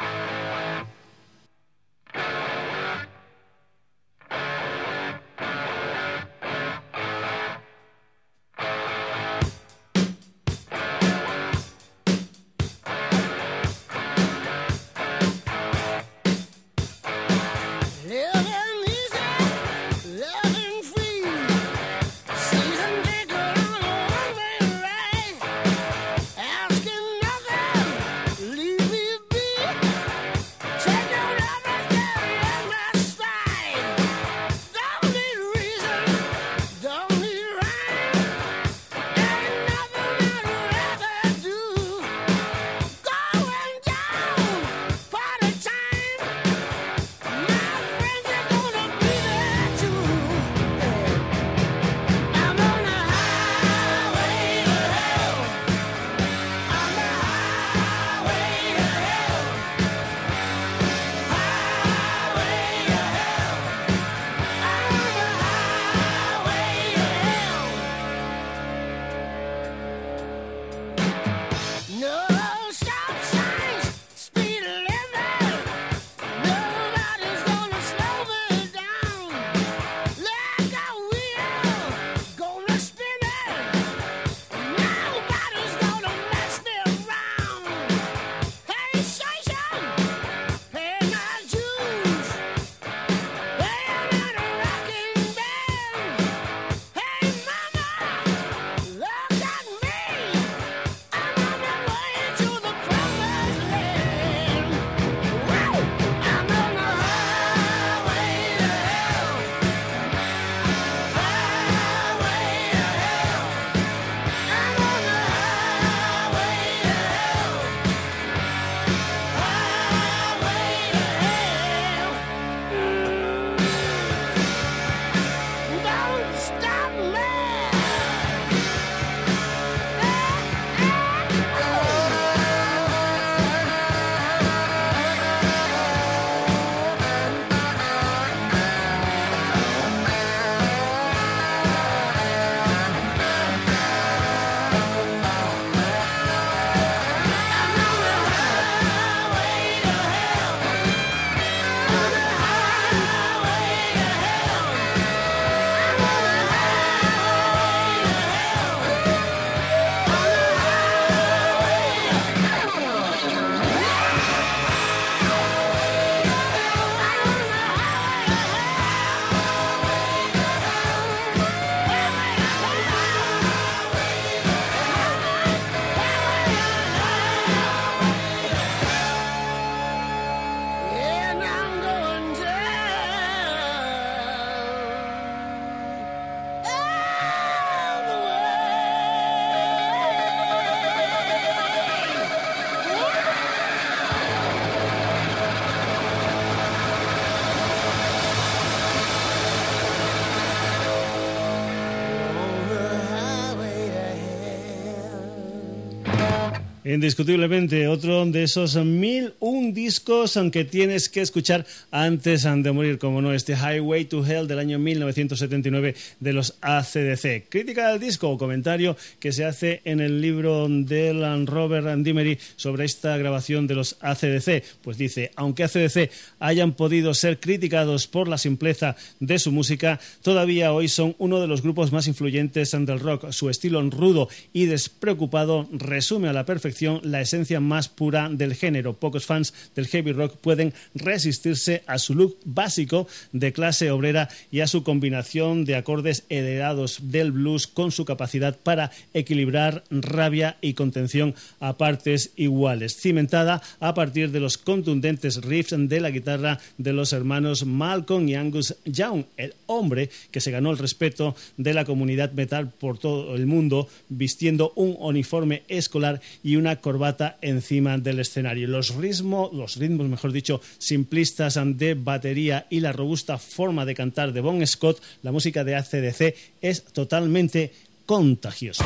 Indiscutiblemente, 206.94 207.88
otro 207.88 208.24
de 208.28 208.44
esos 208.44 208.76
mil 208.76 209.34
discos 209.74 210.38
aunque 210.38 210.66
tienes 210.66 211.10
que 211.10 211.22
escuchar 211.22 211.66
antes 211.92 212.44
de 212.44 212.72
morir, 212.72 212.98
como 212.98 213.22
no, 213.22 213.34
este 213.34 213.54
Highway 213.54 214.06
to 214.06 214.26
Hell 214.26 214.48
del 214.48 214.60
año 214.60 214.80
1979 214.80 215.96
de 216.20 216.34
los 216.34 216.56
ACDC. 216.62 217.50
Crítica 217.50 217.90
del 217.90 218.00
disco 218.00 218.30
o 218.30 218.38
comentario 218.38 218.96
que 219.20 219.32
se 219.32 219.46
hace 219.46 219.82
en 219.86 220.00
el 220.00 220.22
libro 220.22 220.68
de 220.70 221.14
Robert 221.46 221.88
Dimery 222.04 222.40
sobre 222.56 222.86
esta 222.86 223.18
grabación 223.18 223.68
de 223.68 223.76
los 223.76 223.98
ACDC. 224.02 224.64
Pues 224.82 224.98
dice, 224.98 225.32
aunque 225.36 225.64
ACDC 225.64 226.10
hayan 226.40 226.74
podido 226.74 227.14
ser 227.14 227.40
criticados 227.40 228.08
por 228.08 228.28
la 228.28 228.38
simpleza 228.38 228.96
de 229.20 229.40
su 229.40 229.52
música, 229.52 230.00
todavía 230.22 230.74
hoy 230.74 230.88
son 230.88 231.16
uno 231.20 231.40
de 231.40 231.48
los 231.48 231.62
grupos 231.62 231.92
más 231.92 232.08
influyentes 232.08 232.72
del 232.72 233.00
rock. 233.00 233.32
Su 233.32 233.50
estilo 233.50 233.82
rudo 233.90 234.30
y 234.54 234.66
despreocupado 234.66 235.68
resume 235.72 236.30
a 236.30 236.34
la 236.34 236.46
perfección 236.46 237.00
la 237.04 237.22
esencia 237.22 237.60
más 237.60 237.90
pura 237.90 238.30
del 238.30 238.56
género. 238.56 238.94
Pocos 238.94 239.26
fans 239.26 239.54
del 239.76 239.88
heavy 239.88 240.12
rock 240.12 240.36
pueden 240.38 240.74
resistirse 240.96 241.84
a 241.86 242.00
su 242.00 242.16
look 242.16 242.38
básico 242.44 243.08
de 243.32 243.54
clase 243.54 243.92
obrera 243.92 244.30
y 244.52 244.62
a 244.62 244.68
su 244.68 244.84
combinación 244.84 245.66
de 245.66 245.76
acordes 245.76 246.26
heredados 246.30 247.12
del 247.12 247.32
blues 247.32 247.68
con 247.68 247.92
su 247.92 248.06
capacidad 248.06 248.58
para 248.58 248.92
equilibrar 249.14 249.84
rabia 249.92 250.58
y 250.62 250.74
contención 250.74 251.36
a 251.60 251.78
partes 251.78 252.32
iguales, 252.36 252.98
cimentada 253.00 253.62
a 253.80 253.94
partir 253.94 254.32
de 254.32 254.40
los 254.40 254.58
contundentes 254.58 255.42
riffs 255.42 255.76
de 255.78 256.02
la 256.02 256.10
guitarra 256.10 256.60
de 256.78 256.94
los 256.94 257.14
hermanos 257.14 257.66
Malcolm 257.66 258.28
y 258.28 258.36
Angus 258.36 258.76
Young, 258.86 259.26
el 259.38 259.54
hombre 259.68 260.10
que 260.32 260.42
se 260.42 260.52
ganó 260.52 260.72
el 260.72 260.80
respeto 260.80 261.36
de 261.58 261.74
la 261.74 261.86
comunidad 261.86 262.32
metal 262.32 262.72
por 262.72 262.98
todo 262.98 263.36
el 263.36 263.46
mundo 263.46 263.88
vistiendo 264.10 264.74
un 264.76 264.96
uniforme 265.00 265.64
escolar 265.68 266.20
y 266.44 266.56
un 266.56 266.64
una 266.64 266.78
corbata 266.78 267.38
encima 267.42 267.98
del 267.98 268.22
escenario. 268.22 268.70
Los 268.70 268.96
ritmos, 268.96 269.52
los 269.54 269.78
ritmos, 269.78 270.08
mejor 270.08 270.32
dicho, 270.32 270.62
simplistas 270.78 271.60
de 271.64 271.94
batería 271.94 272.68
y 272.70 272.80
la 272.80 272.92
robusta 272.92 273.38
forma 273.38 273.86
de 273.86 273.96
cantar 273.96 274.34
de 274.34 274.42
Bon 274.42 274.66
Scott, 274.66 275.02
la 275.22 275.32
música 275.32 275.64
de 275.64 275.76
ACDC 275.76 276.36
es 276.62 276.84
totalmente 276.84 277.72
contagiosa. 278.06 278.86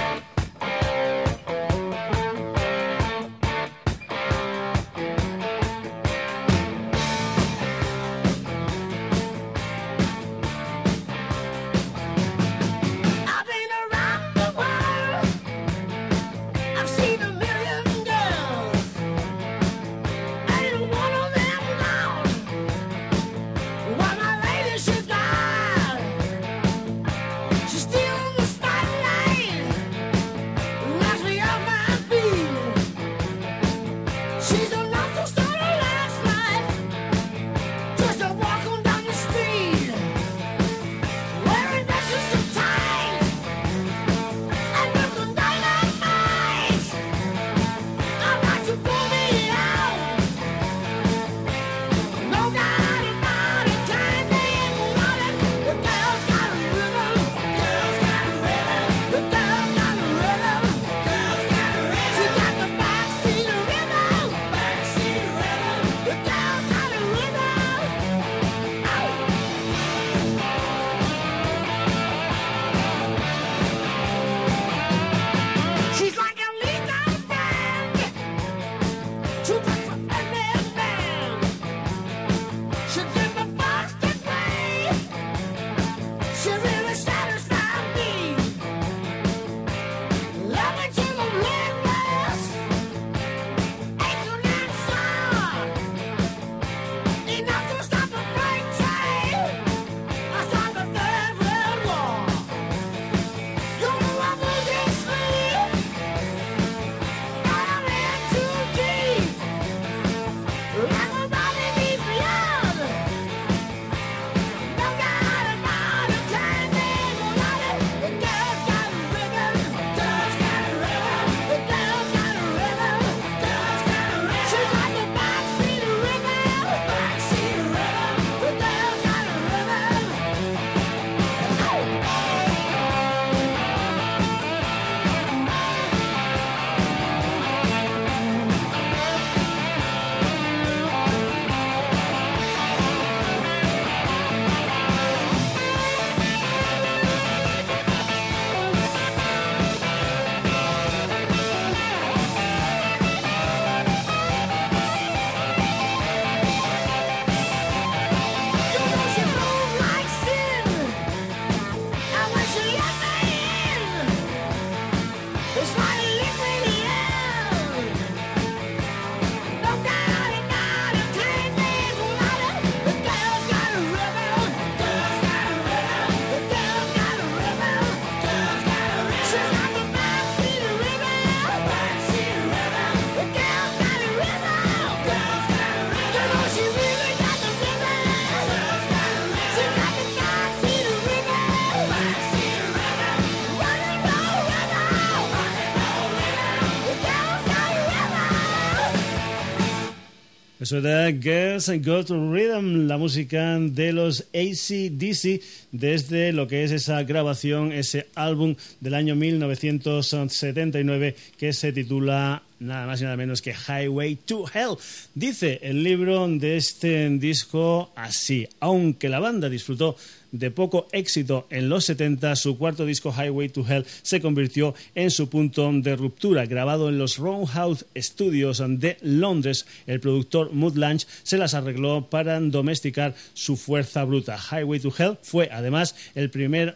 Eso 200.67 200.79
era 200.79 201.07
Girls 201.13 201.71
Got 201.81 202.09
Rhythm, 202.09 202.87
la 202.87 202.97
música 202.97 203.57
de 203.57 203.93
los 203.93 204.25
ACDC 204.33 205.41
desde 205.71 206.33
lo 206.33 206.49
que 206.49 206.65
es 206.65 206.71
esa 206.71 207.03
grabación, 207.03 207.71
ese 207.71 208.07
álbum 208.15 208.53
del 208.81 208.95
año 208.95 209.15
1979 209.15 211.15
que 211.37 211.53
se 211.53 211.71
titula 211.71 212.43
nada 212.59 212.85
más 212.85 212.99
y 212.99 213.05
nada 213.05 213.15
menos 213.15 213.41
que 213.41 213.53
Highway 213.53 214.17
to 214.17 214.43
Hell. 214.53 214.75
Dice 215.15 215.61
el 215.63 215.83
libro 215.83 216.27
de 216.27 216.57
este 216.57 217.09
disco 217.11 217.93
así, 217.95 218.45
aunque 218.59 219.07
la 219.07 219.21
banda 219.21 219.47
disfrutó 219.47 219.95
de 220.31 220.51
poco 220.51 220.87
éxito 220.91 221.47
en 221.49 221.69
los 221.69 221.85
70, 221.85 222.35
su 222.35 222.57
cuarto 222.57 222.85
disco 222.85 223.13
Highway 223.13 223.49
to 223.49 223.65
Hell 223.67 223.85
se 224.01 224.21
convirtió 224.21 224.75
en 224.95 225.11
su 225.11 225.29
punto 225.29 225.71
de 225.71 225.95
ruptura. 225.95 226.45
Grabado 226.45 226.89
en 226.89 226.97
los 226.97 227.17
Roundhouse 227.17 227.85
Studios 227.95 228.63
de 228.65 228.97
Londres, 229.01 229.65
el 229.85 229.99
productor 229.99 230.53
Mood 230.53 230.77
Lunch 230.77 231.07
se 231.23 231.37
las 231.37 231.53
arregló 231.53 232.09
para 232.09 232.39
domesticar 232.39 233.15
su 233.33 233.57
fuerza 233.57 234.03
bruta. 234.03 234.37
Highway 234.37 234.79
to 234.79 234.93
Hell 234.97 235.17
fue 235.21 235.49
además 235.51 235.95
el 236.15 236.29
primer 236.29 236.75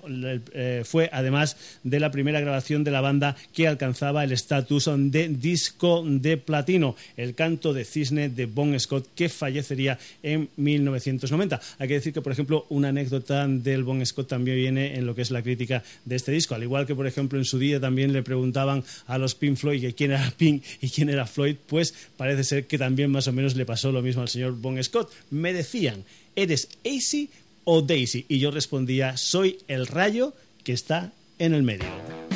eh, 0.53 0.83
fue 0.85 1.09
además 1.11 1.57
de 1.83 1.99
la 1.99 2.11
primera 2.11 2.39
grabación 2.39 2.83
de 2.83 2.91
la 2.91 3.01
banda 3.01 3.35
que 3.53 3.67
alcanzaba 3.67 4.23
el 4.23 4.31
estatus 4.31 4.89
de 4.95 5.27
disco 5.29 6.03
de 6.05 6.37
platino, 6.37 6.95
el 7.17 7.35
canto 7.35 7.73
de 7.73 7.85
cisne 7.85 8.29
de 8.29 8.45
Bon 8.45 8.79
Scott 8.79 9.07
que 9.15 9.29
fallecería 9.29 9.99
en 10.23 10.49
1990. 10.57 11.61
Hay 11.79 11.87
que 11.87 11.93
decir 11.95 12.13
que 12.13 12.21
por 12.21 12.31
ejemplo 12.31 12.65
una 12.69 12.89
anécdota 12.89 13.40
del 13.47 13.83
Bon 13.83 14.05
Scott 14.05 14.27
también 14.27 14.57
viene 14.57 14.95
en 14.95 15.05
lo 15.05 15.15
que 15.15 15.21
es 15.21 15.31
la 15.31 15.41
crítica 15.41 15.83
de 16.05 16.15
este 16.15 16.31
disco. 16.31 16.55
Al 16.55 16.63
igual 16.63 16.85
que, 16.85 16.95
por 16.95 17.07
ejemplo, 17.07 17.37
en 17.37 17.45
su 17.45 17.59
día 17.59 17.79
también 17.79 18.13
le 18.13 18.23
preguntaban 18.23 18.83
a 19.07 19.17
los 19.17 19.35
Pink 19.35 19.57
Floyd 19.57 19.81
que 19.81 19.93
quién 19.93 20.11
era 20.11 20.31
Pink 20.37 20.63
y 20.81 20.89
quién 20.89 21.09
era 21.09 21.25
Floyd, 21.25 21.55
pues 21.67 21.93
parece 22.17 22.43
ser 22.43 22.67
que 22.67 22.77
también 22.77 23.11
más 23.11 23.27
o 23.27 23.33
menos 23.33 23.55
le 23.55 23.65
pasó 23.65 23.91
lo 23.91 24.01
mismo 24.01 24.21
al 24.21 24.29
señor 24.29 24.53
Bon 24.53 24.81
Scott. 24.83 25.11
Me 25.29 25.53
decían, 25.53 26.03
¿eres 26.35 26.69
AC 26.85 27.29
o 27.63 27.81
Daisy? 27.81 28.25
Y 28.27 28.39
yo 28.39 28.51
respondía, 28.51 29.17
soy 29.17 29.57
el 29.67 29.87
rayo 29.87 30.33
que 30.63 30.73
está 30.73 31.11
en 31.39 31.53
el 31.53 31.63
medio. 31.63 32.30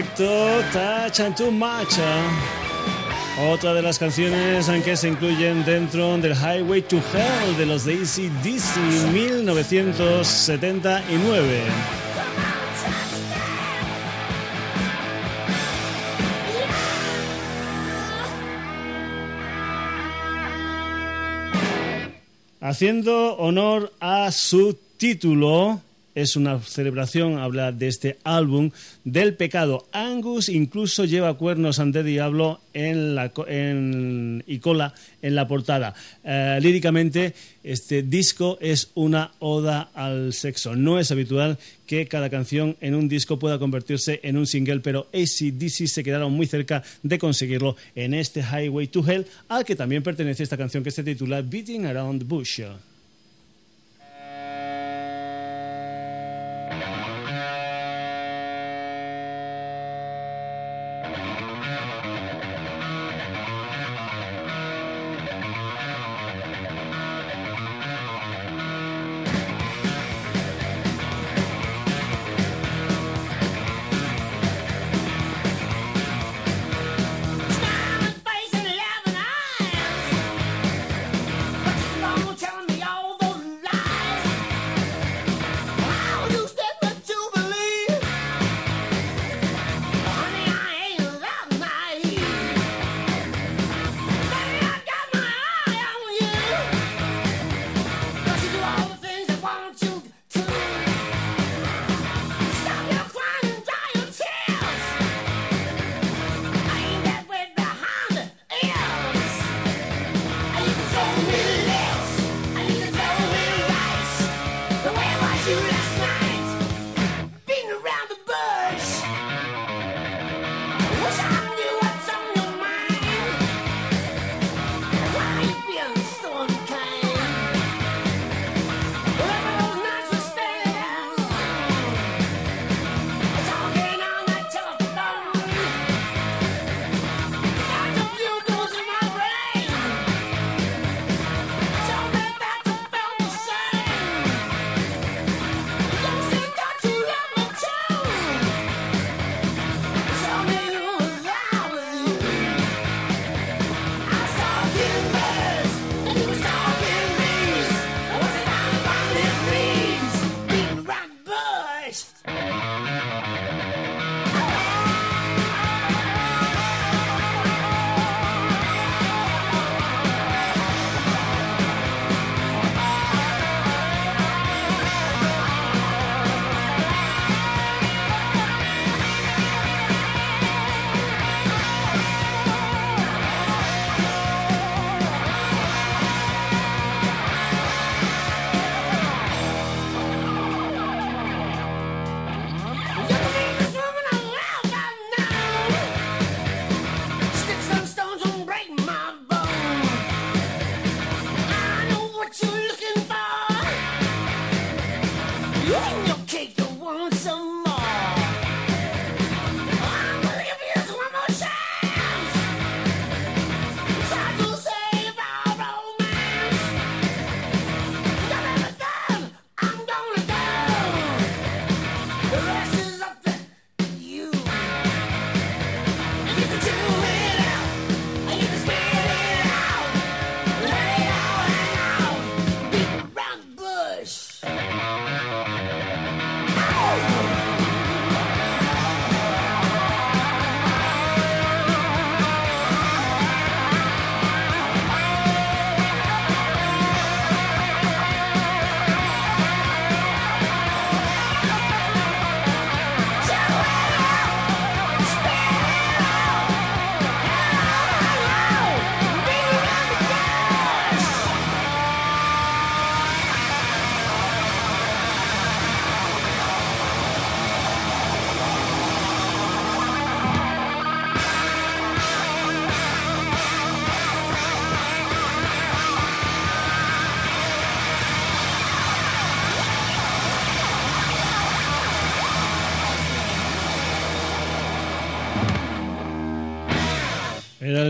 En 0.00 0.06
efecto, 0.06 0.24
Touch 0.72 1.20
and 1.20 1.36
Too 1.36 1.50
Much. 1.50 1.98
Otra 3.50 3.74
de 3.74 3.82
las 3.82 3.98
canciones 3.98 4.66
que 4.82 4.96
se 4.96 5.08
incluyen 5.08 5.62
dentro 5.66 6.16
del 6.16 6.32
Highway 6.32 6.80
to 6.80 6.96
Hell 6.96 7.58
de 7.58 7.66
los 7.66 7.84
Daisy 7.84 8.30
DC 8.42 8.80
1979. 9.12 11.60
Haciendo 22.62 23.36
honor 23.36 23.92
a 24.00 24.32
su 24.32 24.78
título, 24.96 25.82
es 26.14 26.36
una 26.36 26.60
celebración, 26.60 27.38
habla 27.38 27.72
de 27.72 27.88
este 27.88 28.18
álbum 28.24 28.70
del 29.04 29.34
pecado. 29.34 29.86
Angus 29.92 30.48
incluso 30.48 31.04
lleva 31.04 31.36
cuernos 31.36 31.78
ante 31.78 32.02
diablo 32.02 32.60
en 32.74 33.14
la, 33.14 33.32
y 34.46 34.58
cola 34.58 34.94
en 35.22 35.34
la 35.34 35.48
portada. 35.48 35.94
Eh, 36.24 36.58
líricamente, 36.62 37.34
este 37.62 38.02
disco 38.02 38.58
es 38.60 38.90
una 38.94 39.32
oda 39.38 39.90
al 39.94 40.32
sexo. 40.32 40.76
No 40.76 40.98
es 40.98 41.10
habitual 41.10 41.58
que 41.86 42.06
cada 42.06 42.30
canción 42.30 42.76
en 42.80 42.94
un 42.94 43.08
disco 43.08 43.38
pueda 43.38 43.58
convertirse 43.58 44.20
en 44.22 44.36
un 44.36 44.46
single, 44.46 44.80
pero 44.80 45.08
ACDC 45.12 45.86
se 45.86 46.04
quedaron 46.04 46.32
muy 46.32 46.46
cerca 46.46 46.82
de 47.02 47.18
conseguirlo 47.18 47.76
en 47.94 48.14
este 48.14 48.42
Highway 48.42 48.86
to 48.86 49.04
Hell, 49.08 49.26
al 49.48 49.64
que 49.64 49.76
también 49.76 50.02
pertenece 50.02 50.42
esta 50.42 50.56
canción 50.56 50.84
que 50.84 50.90
se 50.90 51.02
titula 51.02 51.42
Beating 51.42 51.86
Around 51.86 52.20
the 52.20 52.24
Bush. 52.24 52.60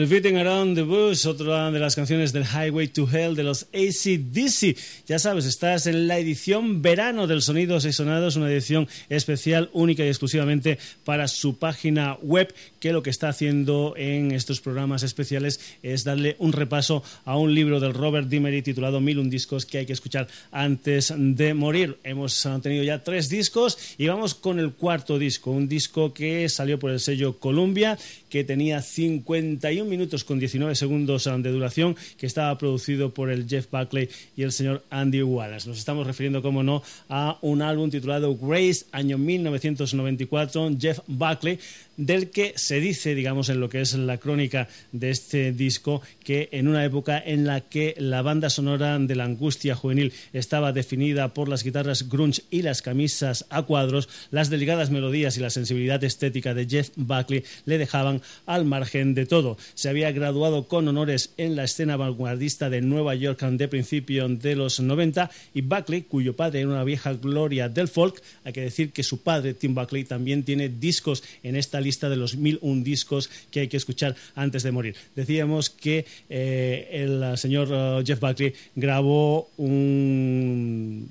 El 0.00 0.06
Beating 0.06 0.38
Around 0.38 0.76
the 0.76 0.82
Bush, 0.82 1.26
otra 1.26 1.70
de 1.70 1.78
las 1.78 1.94
canciones 1.94 2.32
del 2.32 2.44
Highway 2.44 2.88
to 2.88 3.06
Hell 3.06 3.34
de 3.34 3.42
los 3.42 3.64
ACDC. 3.74 4.74
Ya 5.06 5.18
sabes, 5.18 5.44
estás 5.44 5.86
en 5.86 6.08
la 6.08 6.18
edición 6.18 6.80
verano 6.80 7.26
del 7.26 7.42
Sonidos 7.42 7.84
y 7.84 7.92
Sonados, 7.92 8.36
una 8.36 8.50
edición 8.50 8.88
especial, 9.10 9.68
única 9.74 10.02
y 10.02 10.08
exclusivamente 10.08 10.78
para 11.04 11.28
su 11.28 11.58
página 11.58 12.14
web, 12.22 12.54
que 12.78 12.94
lo 12.94 13.02
que 13.02 13.10
está 13.10 13.28
haciendo 13.28 13.92
en 13.98 14.32
estos 14.32 14.62
programas 14.62 15.02
especiales 15.02 15.60
es 15.82 16.04
darle 16.04 16.34
un 16.38 16.52
repaso 16.52 17.02
a 17.26 17.36
un 17.36 17.54
libro 17.54 17.78
del 17.78 17.92
Robert 17.92 18.28
Dimery 18.28 18.62
titulado 18.62 19.02
Mil 19.02 19.18
un 19.18 19.28
discos 19.28 19.66
que 19.66 19.78
hay 19.78 19.86
que 19.86 19.92
escuchar 19.92 20.28
antes 20.50 21.12
de 21.14 21.52
morir. 21.52 21.98
Hemos 22.04 22.48
tenido 22.62 22.84
ya 22.84 23.04
tres 23.04 23.28
discos 23.28 23.76
y 23.98 24.06
vamos 24.06 24.34
con 24.34 24.58
el 24.58 24.72
cuarto 24.72 25.18
disco, 25.18 25.50
un 25.50 25.68
disco 25.68 26.14
que 26.14 26.48
salió 26.48 26.78
por 26.78 26.90
el 26.90 27.00
sello 27.00 27.38
Columbia, 27.38 27.98
que 28.30 28.44
tenía 28.44 28.80
50 28.80 29.70
minutos 29.90 30.24
con 30.24 30.38
19 30.38 30.74
segundos 30.74 31.24
de 31.24 31.50
duración, 31.50 31.96
que 32.16 32.26
estaba 32.26 32.56
producido 32.56 33.12
por 33.12 33.30
el 33.30 33.46
Jeff 33.48 33.66
Buckley 33.70 34.08
y 34.36 34.42
el 34.42 34.52
señor 34.52 34.84
Andy 34.88 35.22
Wallace. 35.22 35.68
Nos 35.68 35.78
estamos 35.78 36.06
refiriendo, 36.06 36.40
como 36.40 36.62
no, 36.62 36.82
a 37.08 37.38
un 37.42 37.60
álbum 37.60 37.90
titulado 37.90 38.36
Grace, 38.36 38.86
año 38.92 39.18
1994, 39.18 40.70
Jeff 40.80 41.00
Buckley, 41.06 41.58
del 41.96 42.30
que 42.30 42.54
se 42.56 42.80
dice, 42.80 43.14
digamos, 43.14 43.50
en 43.50 43.60
lo 43.60 43.68
que 43.68 43.82
es 43.82 43.92
la 43.94 44.16
crónica 44.16 44.68
de 44.92 45.10
este 45.10 45.52
disco, 45.52 46.00
que 46.24 46.48
en 46.52 46.66
una 46.66 46.84
época 46.84 47.22
en 47.24 47.46
la 47.46 47.60
que 47.60 47.94
la 47.98 48.22
banda 48.22 48.48
sonora 48.48 48.98
de 48.98 49.14
la 49.14 49.24
angustia 49.24 49.74
juvenil 49.74 50.12
estaba 50.32 50.72
definida 50.72 51.34
por 51.34 51.48
las 51.48 51.62
guitarras 51.62 52.08
grunge 52.08 52.42
y 52.50 52.62
las 52.62 52.80
camisas 52.80 53.44
a 53.50 53.62
cuadros, 53.62 54.08
las 54.30 54.48
delicadas 54.48 54.90
melodías 54.90 55.36
y 55.36 55.40
la 55.40 55.50
sensibilidad 55.50 56.02
estética 56.02 56.54
de 56.54 56.66
Jeff 56.66 56.90
Buckley 56.96 57.44
le 57.66 57.76
dejaban 57.76 58.22
al 58.46 58.64
margen 58.64 59.14
de 59.14 59.26
todo. 59.26 59.58
Se 59.80 59.88
había 59.88 60.12
graduado 60.12 60.68
con 60.68 60.86
honores 60.88 61.32
en 61.38 61.56
la 61.56 61.64
escena 61.64 61.96
vanguardista 61.96 62.68
de 62.68 62.82
Nueva 62.82 63.14
York 63.14 63.40
de 63.40 63.66
principio 63.66 64.28
de 64.28 64.54
los 64.54 64.78
90 64.78 65.30
y 65.54 65.62
Buckley, 65.62 66.02
cuyo 66.02 66.36
padre 66.36 66.60
era 66.60 66.68
una 66.68 66.84
vieja 66.84 67.14
gloria 67.14 67.70
del 67.70 67.88
folk, 67.88 68.20
hay 68.44 68.52
que 68.52 68.60
decir 68.60 68.92
que 68.92 69.02
su 69.02 69.22
padre, 69.22 69.54
Tim 69.54 69.74
Buckley, 69.74 70.04
también 70.04 70.42
tiene 70.42 70.68
discos 70.68 71.22
en 71.42 71.56
esta 71.56 71.80
lista 71.80 72.10
de 72.10 72.16
los 72.16 72.34
un 72.34 72.84
discos 72.84 73.30
que 73.50 73.60
hay 73.60 73.68
que 73.68 73.78
escuchar 73.78 74.14
antes 74.34 74.64
de 74.64 74.70
morir. 74.70 74.96
Decíamos 75.16 75.70
que 75.70 76.04
eh, 76.28 76.88
el 76.92 77.38
señor 77.38 77.72
uh, 77.72 78.04
Jeff 78.04 78.20
Buckley 78.20 78.52
grabó 78.76 79.48
un, 79.56 81.08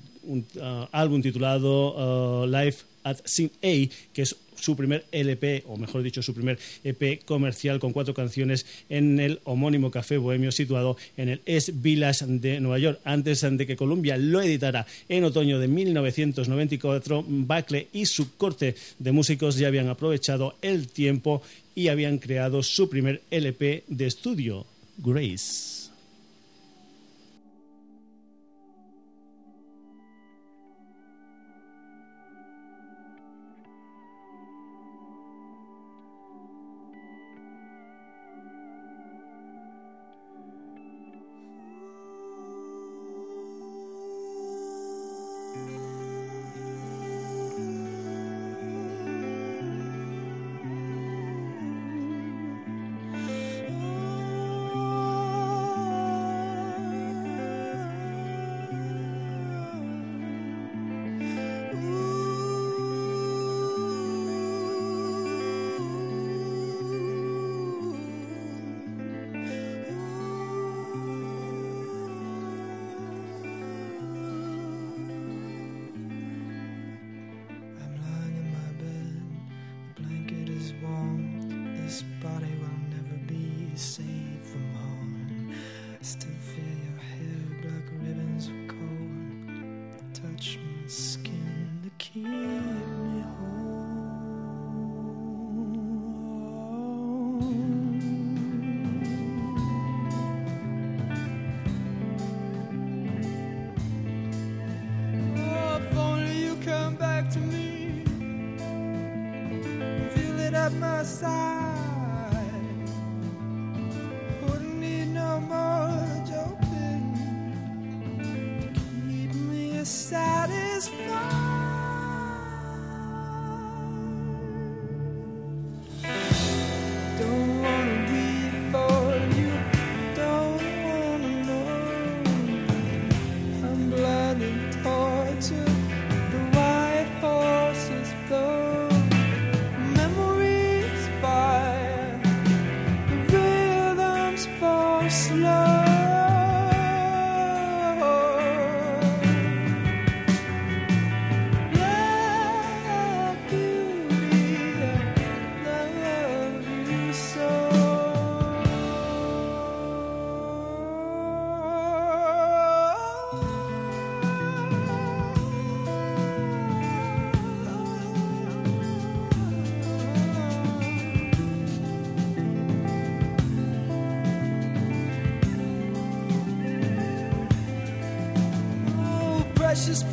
álbum 0.92 1.20
titulado 1.22 2.44
uh, 2.44 2.46
Life 2.46 2.84
at 3.02 3.16
Sin 3.24 3.50
A, 3.64 3.90
que 4.12 4.22
es 4.22 4.36
su 4.60 4.76
primer 4.76 5.04
LP, 5.12 5.64
o 5.66 5.76
mejor 5.76 6.02
dicho, 6.02 6.22
su 6.22 6.34
primer 6.34 6.58
EP 6.84 7.24
comercial 7.24 7.78
con 7.80 7.92
cuatro 7.92 8.14
canciones 8.14 8.66
en 8.88 9.18
el 9.20 9.40
homónimo 9.44 9.90
Café 9.90 10.18
Bohemio 10.18 10.52
situado 10.52 10.96
en 11.16 11.28
el 11.28 11.40
East 11.46 11.70
Village 11.74 12.24
de 12.26 12.60
Nueva 12.60 12.78
York. 12.78 13.00
Antes 13.04 13.40
de 13.40 13.66
que 13.66 13.76
Columbia 13.76 14.16
lo 14.16 14.40
editara 14.40 14.86
en 15.08 15.24
otoño 15.24 15.58
de 15.58 15.68
1994, 15.68 17.24
Buckley 17.26 17.88
y 17.92 18.06
su 18.06 18.36
corte 18.36 18.74
de 18.98 19.12
músicos 19.12 19.56
ya 19.56 19.68
habían 19.68 19.88
aprovechado 19.88 20.56
el 20.62 20.88
tiempo 20.88 21.42
y 21.74 21.88
habían 21.88 22.18
creado 22.18 22.62
su 22.62 22.88
primer 22.88 23.22
LP 23.30 23.84
de 23.88 24.06
estudio, 24.06 24.66
Grace. 24.98 25.79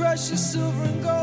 Precious, 0.07 0.53
silver 0.53 0.83
and 0.85 1.03
gold. 1.03 1.16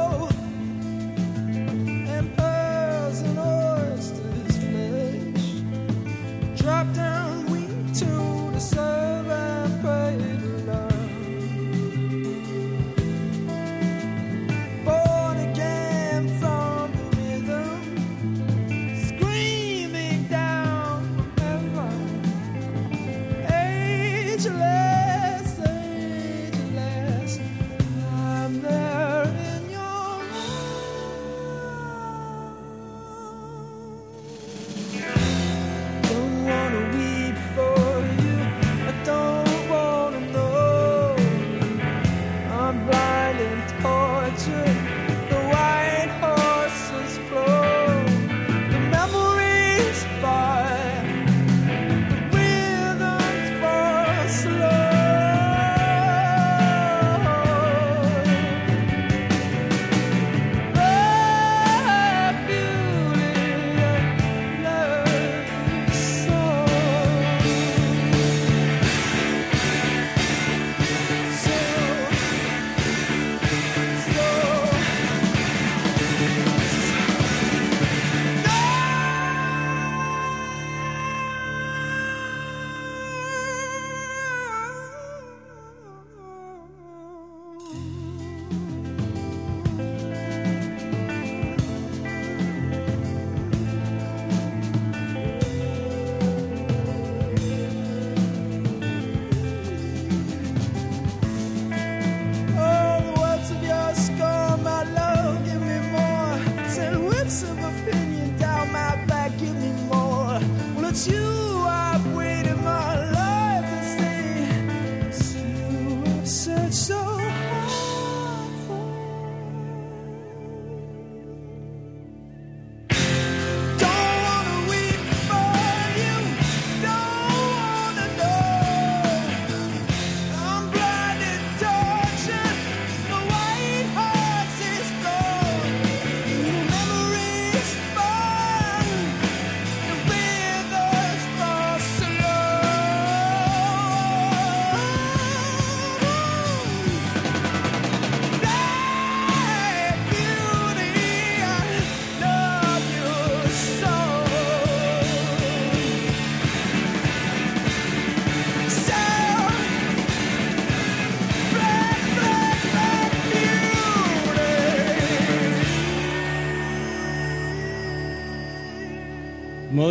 magic. 44.34 44.93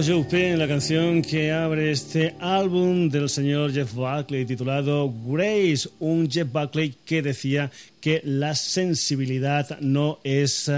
Mojo 0.10 0.26
en 0.34 0.60
la 0.60 0.68
canción 0.68 1.22
que 1.22 1.54
abre 1.54 1.91
este 1.91 2.36
álbum 2.41 3.08
del 3.08 3.30
señor 3.30 3.72
Jeff 3.72 3.93
Buckley 3.93 4.45
titulado 4.45 5.10
Grace, 5.26 5.88
un 5.99 6.30
Jeff 6.30 6.51
Buckley 6.51 6.95
que 7.06 7.22
decía 7.22 7.72
que 8.01 8.22
la 8.26 8.54
sensibilidad 8.54 9.80
no 9.80 10.20
es 10.26 10.70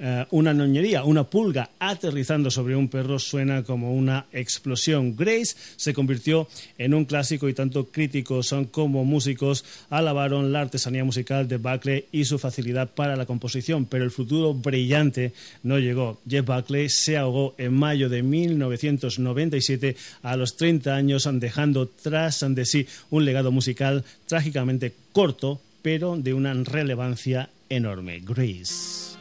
eh, 0.00 0.26
una 0.30 0.54
noñería, 0.54 1.02
una 1.02 1.24
pulga 1.24 1.70
aterrizando 1.80 2.52
sobre 2.52 2.76
un 2.76 2.88
perro 2.88 3.18
suena 3.18 3.64
como 3.64 3.92
una 3.92 4.26
explosión. 4.32 5.16
Grace 5.16 5.56
se 5.74 5.92
convirtió 5.92 6.46
en 6.78 6.94
un 6.94 7.04
clásico 7.04 7.48
y 7.48 7.54
tanto 7.54 7.88
críticos 7.88 8.54
como 8.70 9.04
músicos 9.04 9.64
alabaron 9.90 10.52
la 10.52 10.60
artesanía 10.60 11.04
musical 11.04 11.48
de 11.48 11.56
Buckley 11.56 12.04
y 12.12 12.26
su 12.26 12.38
facilidad 12.38 12.90
para 12.90 13.16
la 13.16 13.26
composición, 13.26 13.86
pero 13.86 14.04
el 14.04 14.12
futuro 14.12 14.54
brillante 14.54 15.32
no 15.64 15.80
llegó. 15.80 16.20
Jeff 16.28 16.46
Buckley 16.46 16.88
se 16.88 17.16
ahogó 17.16 17.56
en 17.58 17.74
mayo 17.74 18.08
de 18.08 18.22
1997 18.22 19.96
a 20.22 20.36
los 20.36 20.56
30 20.56 20.94
años, 20.94 21.28
dejando 21.32 21.88
tras 21.88 22.46
de 22.48 22.64
sí 22.64 22.86
un 23.10 23.24
legado 23.24 23.50
musical 23.50 24.04
trágicamente 24.26 24.94
corto, 25.12 25.60
pero 25.82 26.16
de 26.16 26.34
una 26.34 26.54
relevancia 26.54 27.50
enorme. 27.68 28.20
Grace. 28.24 29.17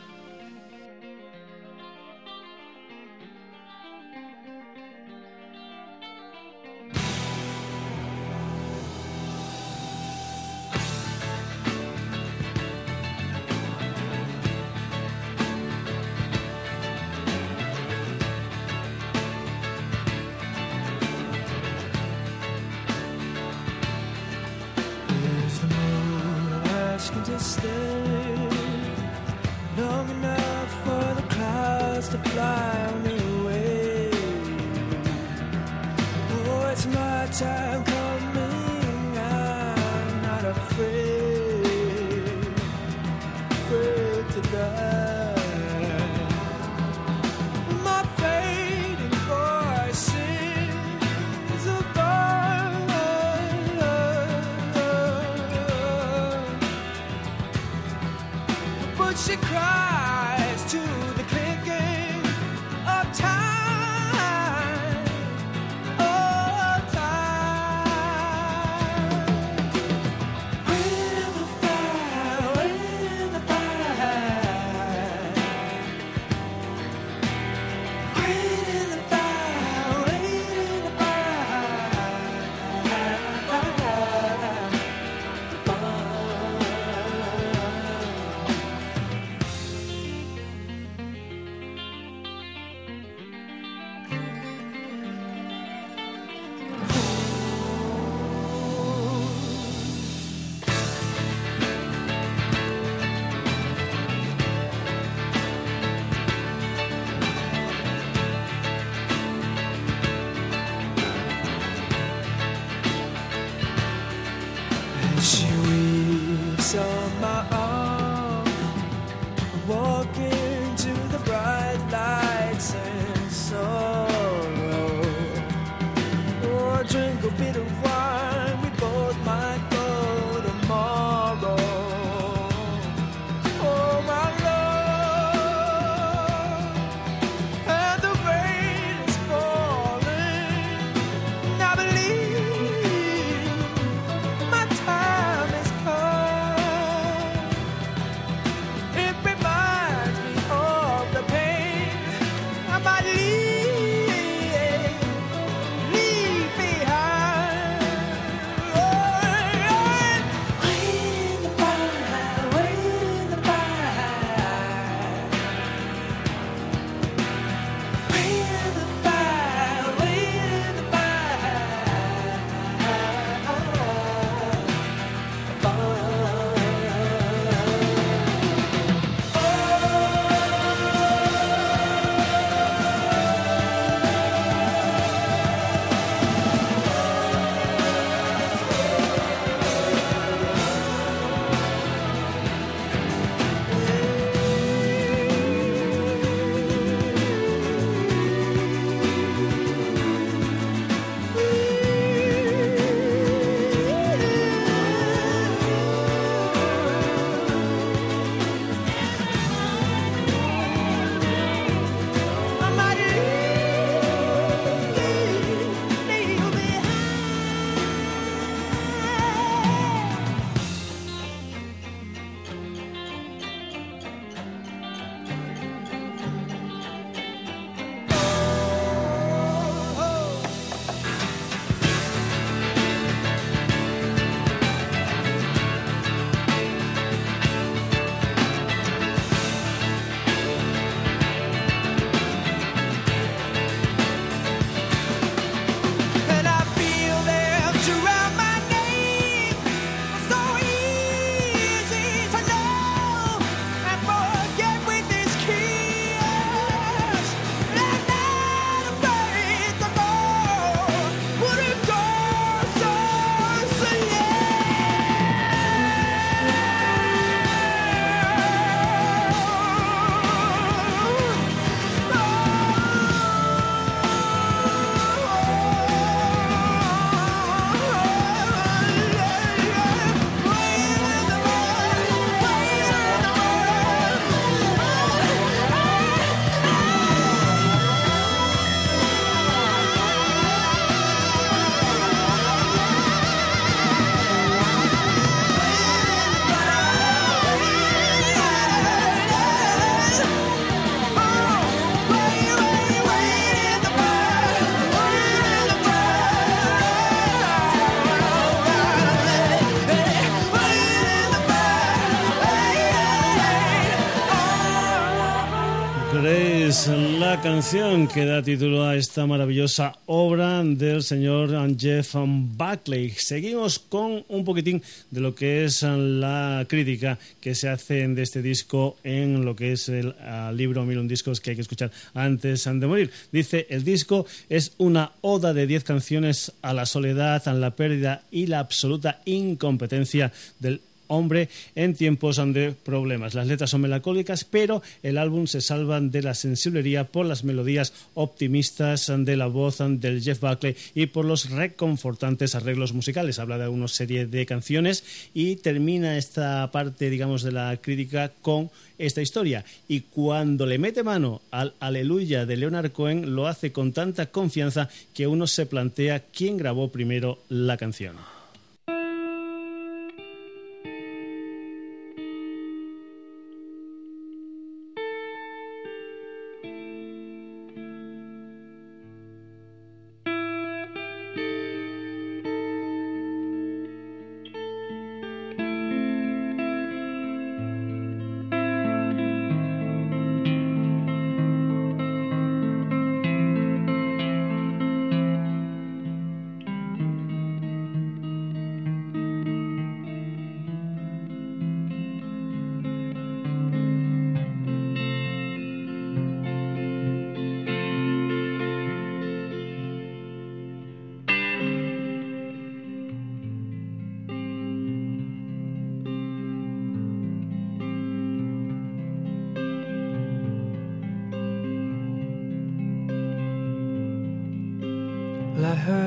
Canción 317.48 318.10
que 318.10 318.26
da 318.26 318.44
título 318.44 318.84
a 318.84 318.98
esta 318.98 319.26
maravillosa 319.26 319.96
obra 320.06 320.62
del 320.66 321.02
señor 321.02 321.56
Jeff 321.80 322.14
Buckley. 322.14 323.12
Seguimos 323.12 323.80
con 323.80 324.26
un 324.28 324.44
poquitín 324.44 324.84
de 325.12 325.22
lo 325.22 325.34
que 325.34 325.64
es 325.64 325.82
la 325.82 326.66
crítica 326.68 327.18
que 327.40 327.56
se 327.56 327.70
hace 327.70 328.06
de 328.06 328.22
este 328.22 328.42
disco 328.42 328.98
en 329.02 329.46
lo 329.46 329.56
que 329.56 329.72
es 329.72 329.88
el 329.88 330.14
libro 330.58 330.84
Mil 330.84 330.98
un 330.98 331.08
discos 331.08 331.40
que 331.40 331.52
hay 331.52 331.56
que 331.56 331.62
escuchar 331.62 331.90
antes 332.14 332.66
de 332.66 332.86
morir. 332.86 333.12
Dice, 333.32 333.66
el 333.70 333.86
disco 333.86 334.26
es 334.50 334.74
una 334.78 335.14
oda 335.22 335.54
de 335.54 335.68
diez 335.68 335.86
canciones 335.86 336.52
a 336.62 336.74
la 336.74 336.86
soledad, 336.86 337.48
a 337.48 337.54
la 337.54 337.78
pérdida 337.78 338.24
y 338.30 338.48
la 338.48 338.60
absoluta 338.60 339.22
incompetencia 339.24 340.34
del 340.60 340.82
hombre 341.08 341.50
en 341.76 341.96
tiempos 341.96 342.38
de 342.38 342.74
problemas. 342.84 343.34
Las 343.34 343.48
letras 343.48 343.70
son 343.70 343.82
melancólicas, 343.82 344.44
pero 344.44 344.82
el 345.04 345.18
álbum 345.18 345.48
se 345.48 345.62
salva 345.62 346.00
de 346.00 346.22
la 346.22 346.34
sensiblería 346.34 347.06
por 347.06 347.26
las 347.26 347.44
melodías 347.44 347.94
optimistas 348.14 349.12
de 349.16 349.38
la 349.38 349.48
voz 349.48 349.78
del 349.80 350.22
Jeff 350.22 350.40
Buckley 350.40 350.76
y 350.94 351.08
por 351.08 351.26
los 351.26 351.50
reconfortantes 351.50 352.56
arreglos 352.56 352.94
musicales. 352.94 353.40
Habla 353.40 353.58
de 353.58 353.68
una 353.68 353.88
serie 353.88 354.26
de 354.26 354.46
canciones 354.46 355.04
y 355.34 355.58
termina 355.58 356.18
esta 356.18 356.70
parte, 356.72 357.10
digamos, 357.10 357.44
de 357.44 357.52
la 357.52 357.78
crítica 357.78 358.32
con 358.42 358.70
esta 358.98 359.22
historia. 359.22 359.64
Y 359.88 360.02
cuando 360.02 360.66
le 360.66 360.78
mete 360.78 361.04
mano 361.04 361.42
al 361.52 361.74
Aleluya 361.80 362.46
de 362.46 362.58
Leonard 362.58 362.92
Cohen, 362.92 363.36
lo 363.36 363.48
hace 363.48 363.72
con 363.72 363.94
tanta 363.94 364.28
confianza 364.28 364.90
que 365.14 365.28
uno 365.28 365.48
se 365.48 365.66
plantea 365.66 366.24
quién 366.34 366.58
grabó 366.58 366.90
primero 366.90 367.40
la 367.50 367.78
canción. 367.78 368.37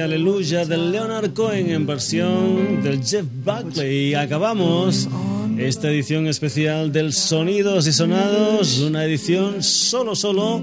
aleluya 0.00 0.64
del 0.64 0.92
Leonard 0.92 1.34
Cohen 1.34 1.70
en 1.70 1.86
versión 1.86 2.82
del 2.82 3.04
Jeff 3.04 3.26
Buckley. 3.44 4.10
Y 4.10 4.14
acabamos 4.14 5.08
esta 5.58 5.90
edición 5.90 6.26
especial 6.26 6.90
del 6.92 7.12
Sonidos 7.12 7.86
y 7.86 7.92
Sonados, 7.92 8.78
una 8.78 9.04
edición 9.04 9.62
solo, 9.62 10.16
solo 10.16 10.62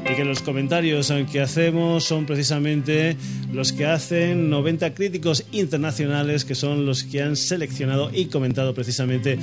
y 0.09 0.15
que 0.15 0.25
los 0.25 0.41
comentarios 0.41 1.13
que 1.31 1.41
hacemos 1.41 2.03
son 2.03 2.25
precisamente 2.25 3.15
los 3.53 3.73
que 3.73 3.85
hacen 3.85 4.49
90 4.49 4.93
críticos 4.93 5.45
internacionales 5.51 6.45
que 6.45 6.55
son 6.55 6.85
los 6.85 7.03
que 7.03 7.21
han 7.21 7.35
seleccionado 7.35 8.09
y 8.13 8.25
comentado 8.25 8.73
precisamente 8.73 9.37